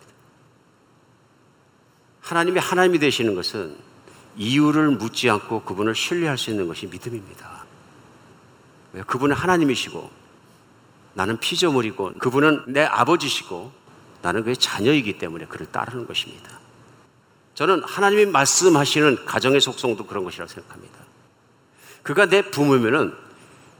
하나님이 2.23 2.59
하나님이 2.59 2.99
되시는 3.01 3.35
것은 3.35 3.94
이유를 4.37 4.91
묻지 4.91 5.31
않고 5.31 5.63
그분을 5.63 5.95
신뢰할 5.95 6.39
수 6.39 6.51
있는 6.51 6.67
것이 6.67 6.87
믿음입니다. 6.87 7.65
그분은 9.07 9.35
하나님이시고 9.35 10.11
나는 11.15 11.39
피조물이고 11.39 12.15
그분은 12.19 12.65
내 12.69 12.85
아버지시고 12.85 13.73
나는 14.23 14.43
그의 14.43 14.57
자녀이기 14.57 15.19
때문에 15.19 15.47
그를 15.47 15.67
따르는 15.67 16.07
것입니다. 16.07 16.59
저는 17.55 17.83
하나님이 17.85 18.27
말씀하시는 18.27 19.25
가정의 19.27 19.61
속성도 19.61 20.07
그런 20.07 20.25
것이라고 20.25 20.51
생각합니다. 20.51 20.99
그가 22.03 22.27
내 22.27 22.43
부모면은 22.51 23.15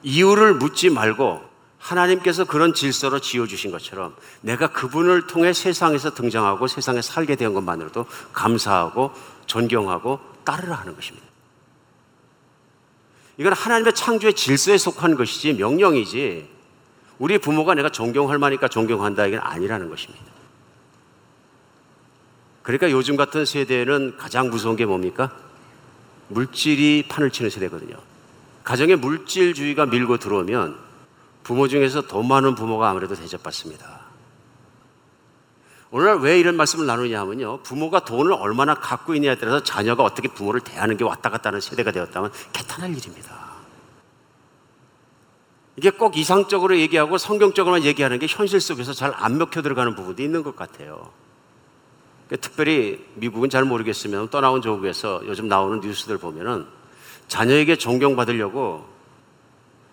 이유를 0.03 0.55
묻지 0.55 0.91
말고 0.91 1.43
하나님께서 1.79 2.45
그런 2.45 2.73
질서로 2.73 3.21
지어주신 3.21 3.71
것처럼 3.71 4.15
내가 4.41 4.69
그분을 4.69 5.27
통해 5.27 5.53
세상에서 5.53 6.15
등장하고 6.15 6.67
세상에 6.67 7.03
살게 7.03 7.37
된 7.37 7.53
것만으로도 7.53 8.07
감사하고 8.33 9.13
존경하고 9.47 10.21
따르라 10.45 10.77
하는 10.77 10.95
것입니다. 10.95 11.27
이건 13.37 13.53
하나님의 13.53 13.95
창조의 13.95 14.35
질서에 14.35 14.79
속한 14.79 15.17
것이지 15.17 15.55
명령이지 15.55 16.49
우리 17.19 17.39
부모가 17.39 17.75
내가 17.75 17.89
존경할 17.89 18.39
만하니까 18.39 18.69
존경한다 18.69 19.27
이게 19.27 19.39
아니라는 19.39 19.89
것입니다. 19.89 20.25
그러니까 22.63 22.91
요즘 22.91 23.17
같은 23.17 23.45
세대는 23.45 24.17
가장 24.17 24.51
무서운 24.51 24.77
게 24.77 24.87
뭡니까? 24.87 25.37
물질이 26.29 27.05
판을 27.09 27.31
치는 27.31 27.51
세대거든요. 27.51 27.97
가정에 28.63 28.97
물질주의가 28.97 29.87
밀고 29.87 30.17
들어오면 30.19 30.79
부모 31.43 31.69
중에서 31.69 32.03
돈 32.03 32.27
많은 32.27 32.55
부모가 32.55 32.89
아무래도 32.89 33.15
대접받습니다. 33.15 34.04
오늘날 35.95 36.19
왜 36.19 36.41
이런 36.41 36.57
말씀을 36.57 36.87
나누냐 36.87 37.21
하면요. 37.21 37.59
부모가 37.59 38.01
돈을 38.01 38.33
얼마나 38.33 38.75
갖고 38.75 39.15
있냐에 39.15 39.37
따라서 39.37 39.63
자녀가 39.63 40.03
어떻게 40.03 40.27
부모를 40.27 40.61
대하는 40.61 40.97
게 40.97 41.05
왔다 41.05 41.31
갔다 41.31 41.51
하는 41.51 41.61
세대가 41.61 41.93
되었다면 41.93 42.33
개탄할 42.53 42.91
일입니다. 42.97 43.53
이게 45.77 45.91
꼭 45.91 46.17
이상적으로 46.17 46.77
얘기하고 46.79 47.17
성경적으로만 47.17 47.85
얘기하는 47.85 48.19
게 48.19 48.27
현실 48.29 48.61
속에서 48.61 48.93
잘 48.93 49.15
안 49.15 49.39
먹혀 49.39 49.63
들어가는 49.63 49.95
부분도 49.95 50.21
있는 50.21 50.43
것 50.43 50.57
같아요. 50.57 51.13
그러니까 52.27 52.49
특별히 52.49 53.07
미국은 53.15 53.49
잘 53.49 53.63
모르겠으면 53.63 54.31
떠나온 54.31 54.63
조국에서 54.63 55.23
요즘 55.27 55.47
나오는 55.47 55.79
뉴스들 55.79 56.19
보면은 56.19 56.67
자녀에게 57.29 57.77
존경받으려고 57.77 58.85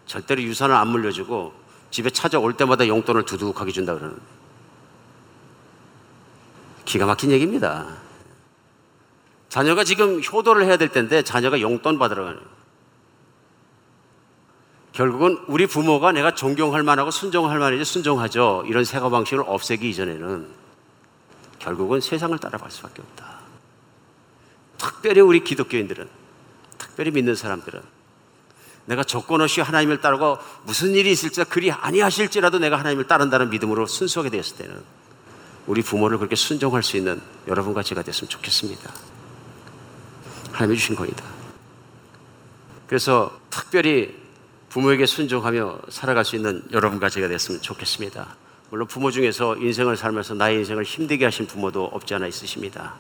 절대로 0.08 0.42
유산을 0.42 0.74
안 0.74 0.88
물려주고 0.88 1.54
집에 1.92 2.10
찾아올 2.10 2.54
때마다 2.54 2.88
용돈을 2.88 3.26
두둑하게 3.26 3.72
준다 3.72 3.94
그러는 3.94 4.18
기가 6.92 7.06
막힌 7.06 7.32
얘기입니다. 7.32 7.88
자녀가 9.48 9.86
지금 9.86 10.22
효도를 10.22 10.66
해야 10.66 10.76
될 10.76 10.90
텐데 10.90 11.24
자녀가 11.24 11.62
용돈 11.62 11.98
받으러 11.98 12.26
가는 12.26 12.42
결국은 14.92 15.42
우리 15.48 15.68
부모가 15.68 16.12
내가 16.12 16.36
존경할 16.36 16.84
만하고 16.84 17.10
순종할 17.10 17.60
만하지 17.60 17.86
순종하죠. 17.86 18.66
이런 18.68 18.84
사고방식을 18.84 19.46
없애기 19.48 19.90
이전에는 19.90 20.50
결국은 21.60 22.02
세상을 22.02 22.38
따라갈 22.40 22.70
수밖에 22.70 23.02
없다. 23.02 23.40
특별히 24.78 25.22
우리 25.22 25.46
기독교인들은, 25.46 26.10
특별히 26.78 27.12
믿는 27.12 27.36
사람들은 27.36 27.82
내가 28.88 29.06
조건 29.06 29.40
없이 29.40 29.62
하나님을 29.62 30.02
따르고 30.02 30.40
무슨 30.64 30.90
일이 30.90 31.10
있을지 31.10 31.42
그리 31.46 31.72
아니하실지라도 31.72 32.60
내가 32.60 32.78
하나님을 32.78 33.08
따른다는 33.08 33.50
믿음으로 33.50 33.86
순수하게 33.86 34.30
되었을 34.30 34.58
때는 34.58 35.01
우리 35.68 35.82
부모를 35.82 36.18
그렇게 36.18 36.36
순종할 36.36 36.84
수 36.84 36.98
있는 36.98 37.22
여러분과 37.48 37.84
제가 37.84 38.02
됐으면 38.02 38.30
좋겠습니다. 38.30 38.92
하나님이 40.52 40.78
주신 40.78 40.96
거이다. 40.96 41.24
그래서 42.88 43.32
특별히 43.50 44.16
부모에게 44.70 45.06
순종하며 45.06 45.80
살아갈 45.90 46.26
수 46.26 46.36
있는 46.36 46.64
여러분과 46.72 47.10
제가 47.10 47.28
됐으면 47.28 47.62
좋겠습니다. 47.62 48.36
물론 48.70 48.88
부모 48.88 49.12
중에서 49.12 49.58
인생을 49.58 49.98
살면서 49.98 50.34
나의 50.34 50.60
인생을 50.60 50.84
힘들게 50.84 51.26
하신 51.26 51.48
부모도 51.48 51.86
없지 51.86 52.14
않아 52.16 52.28
있으십니다. 52.28 52.96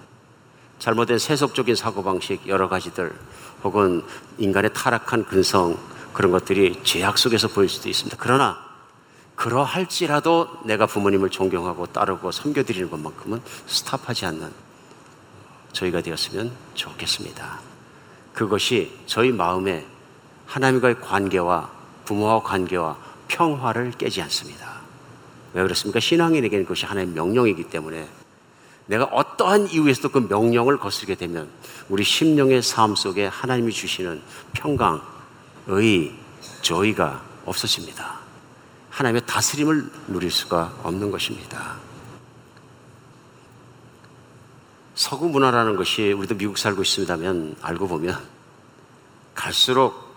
잘못된 0.79 1.19
세속적인 1.19 1.75
사고방식 1.75 2.47
여러 2.47 2.67
가지들 2.67 3.13
혹은 3.63 4.03
인간의 4.37 4.73
타락한 4.73 5.25
근성 5.25 5.77
그런 6.11 6.31
것들이 6.31 6.81
죄악 6.83 7.17
속에서 7.17 7.47
보일 7.47 7.69
수도 7.69 7.87
있습니다. 7.87 8.17
그러나 8.19 8.70
그러할지라도 9.41 10.59
내가 10.65 10.85
부모님을 10.85 11.31
존경하고 11.31 11.87
따르고 11.87 12.31
섬겨드리는 12.31 12.91
것만큼은 12.91 13.41
스탑하지 13.65 14.27
않는 14.27 14.51
저희가 15.73 16.01
되었으면 16.01 16.51
좋겠습니다. 16.75 17.59
그것이 18.35 18.95
저희 19.07 19.31
마음에 19.31 19.83
하나님과의 20.45 21.01
관계와 21.01 21.71
부모와 22.05 22.43
관계와 22.43 22.97
평화를 23.29 23.93
깨지 23.97 24.21
않습니다. 24.21 24.81
왜 25.53 25.63
그렇습니까? 25.63 25.99
신앙인에게는 25.99 26.65
그것이 26.65 26.85
하나님의 26.85 27.15
명령이기 27.15 27.63
때문에 27.63 28.07
내가 28.85 29.05
어떠한 29.05 29.69
이유에서도 29.69 30.09
그 30.09 30.19
명령을 30.29 30.77
거스르게 30.77 31.15
되면 31.15 31.49
우리 31.89 32.03
심령의 32.03 32.61
삶 32.61 32.95
속에 32.95 33.25
하나님이 33.25 33.71
주시는 33.71 34.21
평강, 34.53 35.01
의, 35.65 36.13
조의가 36.61 37.23
없어집니다. 37.45 38.20
하나님의 38.91 39.25
다스림을 39.25 39.89
누릴 40.07 40.29
수가 40.29 40.73
없는 40.83 41.11
것입니다. 41.11 41.77
서구 44.93 45.29
문화라는 45.29 45.77
것이 45.77 46.11
우리도 46.11 46.35
미국 46.35 46.57
살고 46.57 46.81
있습니다만 46.81 47.55
알고 47.61 47.87
보면 47.87 48.21
갈수록 49.33 50.11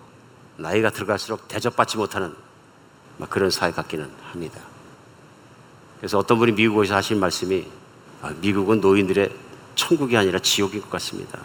나이가 0.56 0.90
들어갈수록 0.90 1.48
대접받지 1.48 1.96
못하는 1.96 2.34
그런 3.30 3.50
사회 3.50 3.70
같기는 3.70 4.10
합니다. 4.30 4.60
그래서 5.98 6.18
어떤 6.18 6.38
분이 6.38 6.52
미국에서 6.52 6.96
하신 6.96 7.20
말씀이 7.20 7.66
아, 8.20 8.30
미국은 8.40 8.80
노인들의 8.80 9.30
천국이 9.76 10.16
아니라 10.16 10.38
지옥인 10.40 10.80
것 10.82 10.90
같습니다. 10.90 11.38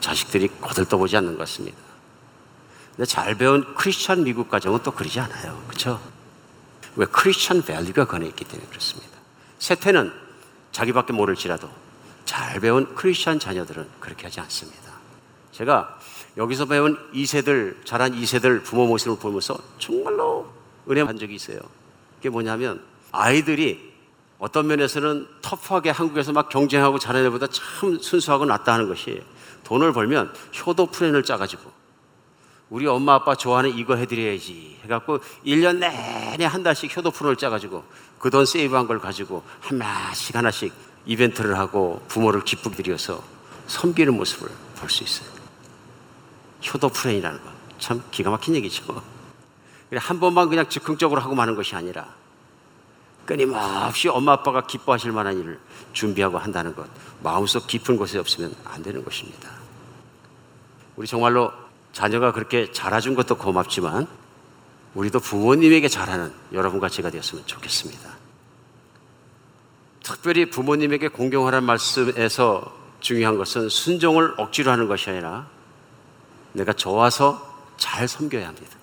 자식들이 0.00 0.48
거들떠보지 0.60 1.16
않는 1.16 1.32
것 1.32 1.38
같습니다. 1.40 1.78
근데 2.94 3.06
잘 3.06 3.34
배운 3.34 3.74
크리스천 3.74 4.22
미국 4.22 4.48
가정은 4.50 4.80
또 4.82 4.90
그러지 4.90 5.18
않아요. 5.20 5.62
그렇죠? 5.66 6.00
왜 6.96 7.06
Christian 7.06 7.62
value가 7.62 8.06
건해 8.06 8.26
있기 8.28 8.44
때문에 8.44 8.68
그렇습니다. 8.68 9.16
세태는 9.58 10.12
자기밖에 10.72 11.12
모를지라도 11.12 11.68
잘 12.24 12.60
배운 12.60 12.94
크리스천 12.94 13.38
자녀들은 13.38 13.86
그렇게 14.00 14.24
하지 14.24 14.40
않습니다. 14.40 14.92
제가 15.52 15.98
여기서 16.36 16.66
배운 16.66 16.98
2세들, 17.12 17.86
자란 17.86 18.12
2세들 18.12 18.62
부모 18.62 18.86
모습을 18.86 19.18
보면서 19.18 19.56
정말로 19.78 20.50
은혜 20.90 21.02
받은 21.04 21.18
적이 21.18 21.34
있어요. 21.34 21.58
그게 22.16 22.28
뭐냐면 22.28 22.82
아이들이 23.12 23.94
어떤 24.38 24.66
면에서는 24.66 25.26
터프하게 25.40 25.90
한국에서 25.90 26.32
막 26.32 26.50
경쟁하고 26.50 26.98
자란 26.98 27.24
애보다 27.26 27.46
참 27.46 27.98
순수하고 27.98 28.44
낫다 28.44 28.74
하는 28.74 28.88
것이 28.88 29.22
돈을 29.64 29.92
벌면 29.92 30.32
효도 30.66 30.86
플랜을 30.86 31.22
짜가지고 31.22 31.75
우리 32.68 32.86
엄마 32.86 33.14
아빠 33.14 33.34
좋아하는 33.36 33.76
이거 33.78 33.94
해드려야지 33.94 34.80
해갖고 34.84 35.20
1년 35.44 35.78
내내 35.78 36.44
한 36.44 36.62
달씩 36.62 36.96
효도 36.96 37.10
프로를 37.10 37.36
짜가지고 37.36 37.84
그 38.18 38.30
돈 38.30 38.44
세이브한 38.44 38.86
걸 38.88 38.98
가지고 38.98 39.44
하나씩 39.60 40.34
하나씩 40.34 40.72
이벤트를 41.06 41.58
하고 41.58 42.02
부모를 42.08 42.42
기쁘게 42.44 42.82
드려서 42.82 43.22
섬기는 43.68 44.12
모습을 44.16 44.48
볼 44.76 44.90
수 44.90 45.04
있어요. 45.04 45.28
효도 46.72 46.88
프레이라는 46.88 47.40
거. 47.42 47.50
참 47.78 48.02
기가 48.10 48.30
막힌 48.30 48.56
얘기죠. 48.56 49.02
한 49.96 50.18
번만 50.18 50.48
그냥 50.48 50.68
즉흥적으로 50.68 51.20
하고 51.20 51.34
마는 51.36 51.54
것이 51.54 51.76
아니라 51.76 52.12
끊임없이 53.24 54.08
엄마 54.08 54.32
아빠가 54.32 54.62
기뻐하실 54.66 55.12
만한 55.12 55.38
일을 55.38 55.60
준비하고 55.92 56.38
한다는 56.38 56.74
것. 56.74 56.88
마음속 57.22 57.66
깊은 57.68 57.96
곳에 57.96 58.18
없으면 58.18 58.54
안 58.64 58.82
되는 58.82 59.04
것입니다. 59.04 59.50
우리 60.96 61.06
정말로 61.06 61.52
자녀가 61.96 62.30
그렇게 62.30 62.70
잘해준 62.72 63.14
것도 63.14 63.38
고맙지만 63.38 64.06
우리도 64.92 65.18
부모님에게 65.18 65.88
잘하는 65.88 66.30
여러분과 66.52 66.90
제가 66.90 67.08
되었으면 67.08 67.46
좋겠습니다. 67.46 68.10
특별히 70.02 70.50
부모님에게 70.50 71.08
공경하라는 71.08 71.66
말씀에서 71.66 72.70
중요한 73.00 73.38
것은 73.38 73.70
순종을 73.70 74.34
억지로 74.36 74.72
하는 74.72 74.88
것이 74.88 75.08
아니라 75.08 75.46
내가 76.52 76.74
좋아서 76.74 77.40
잘 77.78 78.06
섬겨야 78.06 78.46
합니다. 78.46 78.76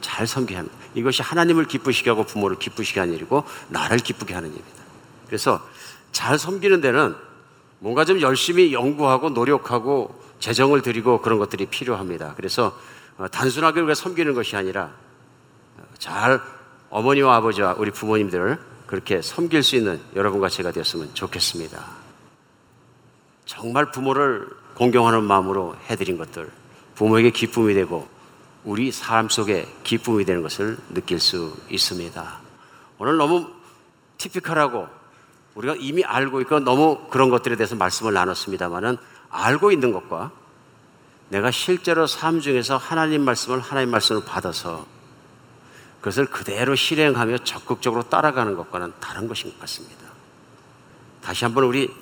잘 0.00 0.26
섬겨야 0.26 0.60
합니다. 0.60 0.78
이것이 0.94 1.20
하나님을 1.20 1.66
기쁘시게 1.66 2.08
하고 2.08 2.24
부모를 2.24 2.58
기쁘시게 2.58 3.00
하는 3.00 3.12
일이고 3.12 3.44
나를 3.68 3.98
기쁘게 3.98 4.32
하는 4.32 4.48
일입니다. 4.48 4.82
그래서 5.26 5.60
잘 6.10 6.38
섬기는 6.38 6.80
데는 6.80 7.14
뭔가 7.80 8.06
좀 8.06 8.22
열심히 8.22 8.72
연구하고 8.72 9.28
노력하고 9.28 10.24
재정을 10.38 10.82
들이고 10.82 11.22
그런 11.22 11.38
것들이 11.38 11.66
필요합니다. 11.66 12.34
그래서 12.36 12.78
어, 13.18 13.28
단순하게 13.28 13.80
우리가 13.80 13.94
섬기는 13.94 14.34
것이 14.34 14.56
아니라 14.56 14.92
어, 15.78 15.82
잘 15.98 16.40
어머니와 16.90 17.36
아버지와 17.36 17.76
우리 17.78 17.90
부모님들을 17.90 18.58
그렇게 18.86 19.20
섬길 19.22 19.62
수 19.62 19.76
있는 19.76 20.00
여러분과 20.14 20.48
제가 20.48 20.70
되었으면 20.70 21.14
좋겠습니다. 21.14 21.84
정말 23.44 23.90
부모를 23.90 24.48
공경하는 24.74 25.24
마음으로 25.24 25.76
해드린 25.88 26.18
것들, 26.18 26.50
부모에게 26.94 27.30
기쁨이 27.30 27.74
되고 27.74 28.06
우리 28.64 28.92
삶 28.92 29.28
속에 29.28 29.66
기쁨이 29.84 30.24
되는 30.24 30.42
것을 30.42 30.76
느낄 30.92 31.20
수 31.20 31.56
있습니다. 31.70 32.38
오늘 32.98 33.16
너무 33.16 33.48
티피컬하고 34.18 34.88
우리가 35.54 35.76
이미 35.78 36.04
알고 36.04 36.40
있고 36.42 36.60
너무 36.60 37.06
그런 37.08 37.30
것들에 37.30 37.56
대해서 37.56 37.76
말씀을 37.76 38.12
나눴습니다만은 38.12 38.98
알고 39.30 39.72
있는 39.72 39.92
것과 39.92 40.30
내가 41.28 41.50
실제로 41.50 42.06
삶 42.06 42.40
중에서 42.40 42.76
하나님 42.76 43.22
말씀을 43.22 43.60
하나님 43.60 43.90
말씀을 43.90 44.24
받아서 44.24 44.86
그것을 46.00 46.26
그대로 46.26 46.76
실행하며 46.76 47.38
적극적으로 47.38 48.04
따라가는 48.04 48.54
것과는 48.56 48.92
다른 49.00 49.26
것인 49.26 49.50
것 49.50 49.60
같습니다. 49.60 50.06
다시 51.20 51.44
한번 51.44 51.64
우리 51.64 51.92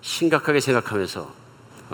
심각하게 0.00 0.58
생각하면서 0.58 1.32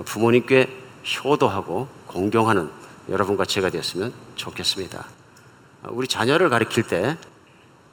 부모님께 0.06 0.84
효도하고 1.24 1.88
공경하는 2.06 2.70
여러분과 3.10 3.44
제가 3.44 3.68
되었으면 3.68 4.12
좋겠습니다. 4.36 5.06
우리 5.88 6.08
자녀를 6.08 6.48
가르칠 6.48 6.84
때 6.84 7.18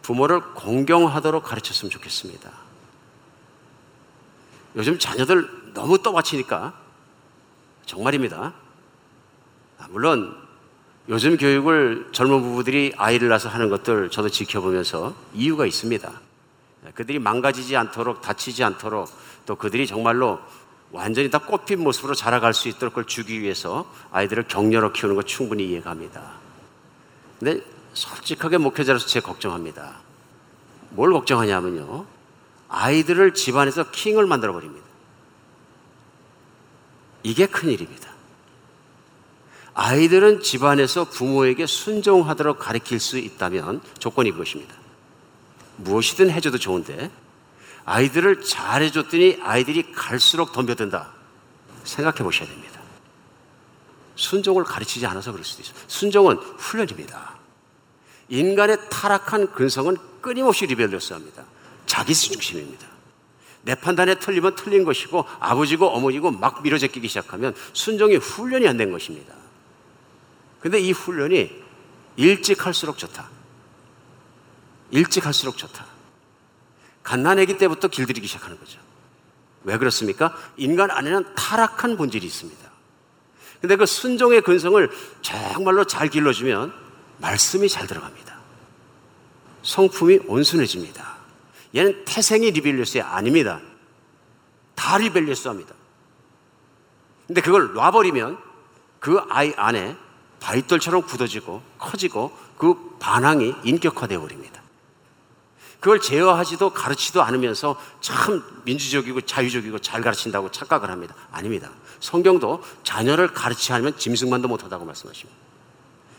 부모를 0.02 0.42
공경하도록 0.54 1.44
가르쳤으면 1.44 1.90
좋겠습니다. 1.90 2.52
요즘 4.76 5.00
자녀들 5.00 5.74
너무 5.74 6.02
떠받치니까 6.02 6.85
정말입니다. 7.86 8.54
아, 9.78 9.88
물론 9.90 10.36
요즘 11.08 11.38
교육을 11.38 12.10
젊은 12.12 12.42
부부들이 12.42 12.94
아이를 12.98 13.30
낳아서 13.30 13.50
하는 13.50 13.70
것들 13.70 14.10
저도 14.10 14.30
지켜보면서 14.30 15.16
이유가 15.34 15.66
있습니다. 15.66 16.12
그들이 16.94 17.20
망가지지 17.20 17.76
않도록 17.78 18.22
다치지 18.22 18.64
않도록 18.64 19.10
또 19.46 19.56
그들이 19.56 19.88
정말로 19.88 20.40
완전히 20.92 21.30
다 21.30 21.40
꽃핀 21.40 21.84
모습으로 21.84 22.16
자라갈 22.16 22.54
수 22.54 22.68
있도록 22.70 22.94
그걸 22.94 23.06
주기 23.06 23.42
위해서 23.42 23.92
아이들을 24.12 24.48
격려로 24.48 24.94
키우는 24.94 25.16
것 25.16 25.28
충분히 25.28 25.68
이해갑니다. 25.70 26.22
근데 27.40 27.62
솔직하게 27.94 28.58
목회자로서 28.60 29.08
제 29.08 29.20
걱정합니다. 29.20 29.96
뭘 30.92 31.12
걱정하냐면요. 31.12 32.06
아이들을 32.70 33.34
집안에서 33.34 33.92
킹을 33.92 34.26
만들어 34.26 34.54
버립니다. 34.54 34.85
이게 37.26 37.48
큰일입니다. 37.48 38.08
아이들은 39.74 40.44
집안에서 40.44 41.06
부모에게 41.06 41.66
순종하도록 41.66 42.60
가르칠 42.60 43.00
수 43.00 43.18
있다면 43.18 43.82
조건이 43.98 44.30
그것입니다. 44.30 44.76
무엇이든 45.78 46.30
해줘도 46.30 46.60
좋은데 46.60 47.10
아이들을 47.84 48.44
잘 48.44 48.84
해줬더니 48.84 49.40
아이들이 49.42 49.92
갈수록 49.92 50.54
덤벼든다. 50.54 51.14
생각해 51.84 52.20
보셔야 52.20 52.48
됩니다. 52.48 52.80
순종을 54.16 54.64
가르치지 54.64 55.08
않아서 55.08 55.32
그럴 55.32 55.44
수도 55.44 55.64
있어요. 55.64 55.76
순종은 55.88 56.38
훈련입니다. 56.38 57.38
인간의 58.30 58.78
타락한 58.92 59.52
근성은 59.52 59.98
끊임없이 60.22 60.68
리벨러스합니다. 60.68 61.44
자기 61.88 62.14
중심입니다. 62.14 62.95
내 63.66 63.74
판단에 63.74 64.16
틀리면 64.16 64.56
틀린 64.56 64.86
것이고 64.86 65.26
아버지고 65.40 65.88
어머니고 65.90 66.32
막 66.32 66.62
밀어제끼기 66.62 67.08
시작하면 67.08 67.56
순종이 67.74 68.16
훈련이 68.16 68.68
안 68.68 68.78
된 68.78 68.92
것입니다. 68.92 69.34
근데 70.60 70.80
이 70.80 70.92
훈련이 70.92 71.52
일찍 72.16 72.66
할수록 72.66 72.98
좋다. 72.98 73.28
일찍 74.92 75.26
할수록 75.26 75.58
좋다. 75.58 75.86
갓난아기 77.04 77.58
때부터 77.58 77.88
길들이기 77.88 78.28
시작하는 78.28 78.60
거죠. 78.60 78.80
왜 79.64 79.78
그렇습니까? 79.78 80.36
인간 80.58 80.92
안에는 80.92 81.36
타락한 81.36 81.98
본질이 81.98 82.26
있습니다. 82.26 82.72
근데 83.62 83.76
그 83.78 83.86
순종의 83.88 84.42
근성을 84.42 84.92
정말로 85.22 85.86
잘 85.86 86.08
길러주면 86.10 86.72
말씀이 87.18 87.68
잘 87.68 87.88
들어갑니다. 87.88 88.36
성품이 89.64 90.20
온순해집니다. 90.28 91.15
얘는 91.76 92.06
태생이 92.06 92.52
rebellious이 92.52 93.02
아닙니다. 93.02 93.60
다 94.76 94.98
rebellious 94.98 95.48
합니다. 95.48 95.74
근데 97.28 97.42
그걸 97.42 97.74
놔버리면 97.74 98.38
그 99.00 99.20
아이 99.30 99.54
안에 99.56 99.98
바위돌처럼 100.40 101.04
굳어지고 101.04 101.62
커지고 101.78 102.36
그 102.58 102.98
반항이 103.00 103.56
인격화되어 103.64 104.20
버립니다. 104.20 104.62
그걸 105.80 106.00
제어하지도 106.02 106.72
가르치도 106.72 107.22
않으면서 107.22 107.80
참 108.02 108.44
민주적이고 108.64 109.22
자유적이고 109.22 109.80
잘 109.80 110.02
가르친다고 110.02 110.50
착각을 110.52 110.90
합니다. 110.90 111.14
아닙니다. 111.32 111.70
성경도 112.00 112.64
자녀를 112.84 113.34
가르치지 113.34 113.74
않으면 113.74 113.98
짐승만도 113.98 114.48
못하다고 114.48 114.86
말씀하십니다. 114.86 115.40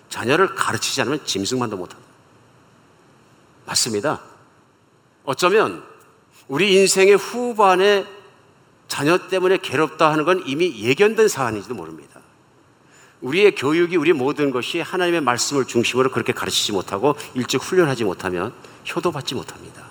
자녀를 0.08 0.54
가르치지 0.54 1.00
않으면 1.00 1.24
짐승만도 1.24 1.76
못한다. 1.76 2.04
맞습니다. 3.64 4.35
어쩌면 5.26 5.84
우리 6.48 6.74
인생의 6.74 7.16
후반에 7.16 8.06
자녀 8.88 9.18
때문에 9.28 9.58
괴롭다 9.58 10.10
하는 10.10 10.24
건 10.24 10.42
이미 10.46 10.80
예견된 10.80 11.28
사안인지도 11.28 11.74
모릅니다. 11.74 12.20
우리의 13.20 13.54
교육이 13.54 13.96
우리 13.96 14.12
모든 14.12 14.50
것이 14.50 14.80
하나님의 14.80 15.20
말씀을 15.22 15.66
중심으로 15.66 16.10
그렇게 16.10 16.32
가르치지 16.32 16.72
못하고 16.72 17.16
일찍 17.34 17.60
훈련하지 17.60 18.04
못하면 18.04 18.52
효도받지 18.88 19.34
못합니다. 19.34 19.84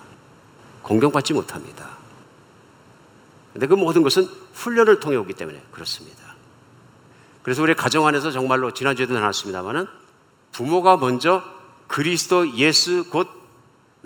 공경받지 0.82 1.34
못합니다. 1.34 1.96
근데 3.52 3.66
그 3.66 3.74
모든 3.74 4.02
것은 4.02 4.28
훈련을 4.54 5.00
통해 5.00 5.16
오기 5.16 5.34
때문에 5.34 5.60
그렇습니다. 5.72 6.34
그래서 7.42 7.62
우리 7.62 7.74
가정 7.74 8.06
안에서 8.06 8.30
정말로 8.30 8.72
지난주에도 8.72 9.14
나눴습니다만은 9.14 9.86
부모가 10.52 10.96
먼저 10.96 11.42
그리스도 11.86 12.56
예수 12.56 13.08
곧 13.10 13.28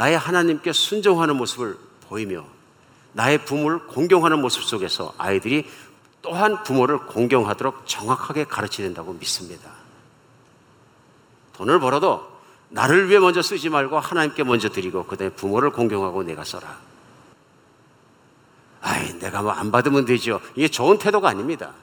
나의 0.00 0.16
하나님께 0.16 0.72
순종하는 0.72 1.36
모습을 1.36 1.76
보이며 2.08 2.46
나의 3.12 3.44
부모를 3.44 3.86
공경하는 3.86 4.40
모습 4.40 4.64
속에서 4.64 5.12
아이들이 5.18 5.68
또한 6.22 6.62
부모를 6.62 7.00
공경하도록 7.00 7.86
정확하게 7.86 8.44
가르쳐야 8.44 8.86
된다고 8.86 9.12
믿습니다. 9.12 9.70
돈을 11.52 11.80
벌어도 11.80 12.26
나를 12.70 13.10
위해 13.10 13.18
먼저 13.18 13.42
쓰지 13.42 13.68
말고 13.68 13.98
하나님께 13.98 14.42
먼저 14.42 14.70
드리고 14.70 15.04
그다음에 15.04 15.34
부모를 15.34 15.70
공경하고 15.70 16.22
내가 16.22 16.44
써라. 16.44 16.78
아이, 18.80 19.18
내가 19.18 19.42
뭐 19.42 19.52
안 19.52 19.70
받으면 19.70 20.06
되죠. 20.06 20.40
이게 20.54 20.68
좋은 20.68 20.96
태도가 20.96 21.28
아닙니다. 21.28 21.74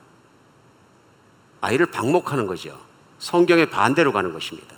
아이를 1.62 1.86
방목하는 1.92 2.48
거죠. 2.48 2.80
성경의 3.20 3.70
반대로 3.70 4.12
가는 4.12 4.34
것입니다. 4.34 4.77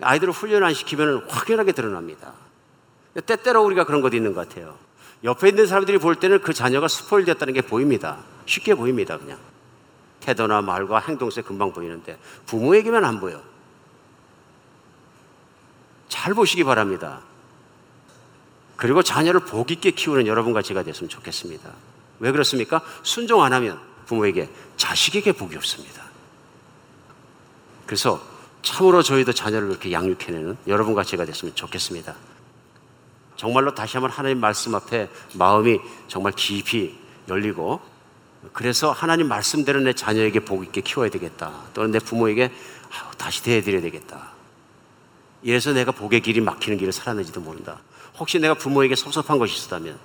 아이들을 0.00 0.32
훈련 0.32 0.64
안 0.64 0.74
시키면 0.74 1.26
확연하게 1.28 1.72
드러납니다. 1.72 2.32
때때로 3.26 3.64
우리가 3.64 3.84
그런 3.84 4.00
것도 4.00 4.16
있는 4.16 4.32
것 4.32 4.48
같아요. 4.48 4.76
옆에 5.24 5.48
있는 5.48 5.66
사람들이 5.66 5.98
볼 5.98 6.16
때는 6.16 6.40
그 6.40 6.54
자녀가 6.54 6.86
스포일 6.86 7.24
됐다는 7.24 7.54
게 7.54 7.62
보입니다. 7.62 8.18
쉽게 8.46 8.74
보입니다, 8.74 9.18
그냥. 9.18 9.38
태도나 10.20 10.62
말과 10.62 11.00
행동에 11.00 11.30
금방 11.44 11.72
보이는데 11.72 12.18
부모에게만 12.46 13.04
안 13.04 13.18
보여. 13.18 13.42
잘 16.08 16.34
보시기 16.34 16.64
바랍니다. 16.64 17.20
그리고 18.76 19.02
자녀를 19.02 19.40
복 19.40 19.70
있게 19.70 19.90
키우는 19.90 20.26
여러분과 20.26 20.62
제가 20.62 20.82
됐으면 20.84 21.08
좋겠습니다. 21.08 21.70
왜 22.20 22.30
그렇습니까? 22.30 22.80
순종 23.02 23.42
안 23.42 23.52
하면 23.52 23.80
부모에게 24.06 24.48
자식에게 24.76 25.32
복이 25.32 25.56
없습니다. 25.56 26.04
그래서 27.86 28.20
참으로 28.68 29.02
저희도 29.02 29.32
자녀를 29.32 29.68
그렇게 29.68 29.90
양육해내는 29.92 30.58
여러분과 30.66 31.02
제가 31.02 31.24
됐으면 31.24 31.54
좋겠습니다. 31.54 32.14
정말로 33.34 33.74
다시 33.74 33.96
한번 33.96 34.10
하나님 34.10 34.40
말씀 34.40 34.74
앞에 34.74 35.08
마음이 35.34 35.80
정말 36.06 36.34
깊이 36.36 36.94
열리고 37.30 37.80
그래서 38.52 38.92
하나님 38.92 39.26
말씀대로 39.26 39.80
내 39.80 39.94
자녀에게 39.94 40.40
복 40.40 40.64
있게 40.64 40.82
키워야 40.82 41.08
되겠다. 41.08 41.50
또는 41.72 41.92
내 41.92 41.98
부모에게 41.98 42.52
다시 43.16 43.42
대해드려야 43.42 43.80
되겠다. 43.80 44.32
이래서 45.42 45.72
내가 45.72 45.90
복의 45.90 46.20
길이 46.20 46.42
막히는 46.42 46.76
길을 46.76 46.92
살았는지도 46.92 47.40
모른다. 47.40 47.80
혹시 48.18 48.38
내가 48.38 48.52
부모에게 48.52 48.96
섭섭한 48.96 49.38
것이 49.38 49.56
있었다면 49.56 49.98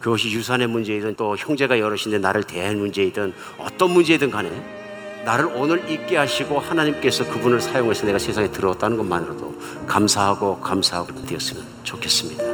그것이 0.00 0.30
유산의 0.30 0.66
문제이든 0.66 1.14
또 1.16 1.38
형제가 1.38 1.78
여럿인데 1.78 2.18
나를 2.18 2.42
대할 2.42 2.76
문제이든 2.76 3.32
어떤 3.58 3.92
문제이든 3.92 4.30
간에 4.30 4.83
나를 5.24 5.46
오늘 5.54 5.90
있게 5.90 6.16
하시고 6.16 6.58
하나님께서 6.58 7.24
그분을 7.28 7.60
사용해서 7.60 8.06
내가 8.06 8.18
세상에 8.18 8.50
들어왔다는 8.50 8.96
것만으로도 8.96 9.54
감사하고 9.86 10.60
감사하고 10.60 11.24
되었으면 11.24 11.64
좋겠습니다. 11.82 12.53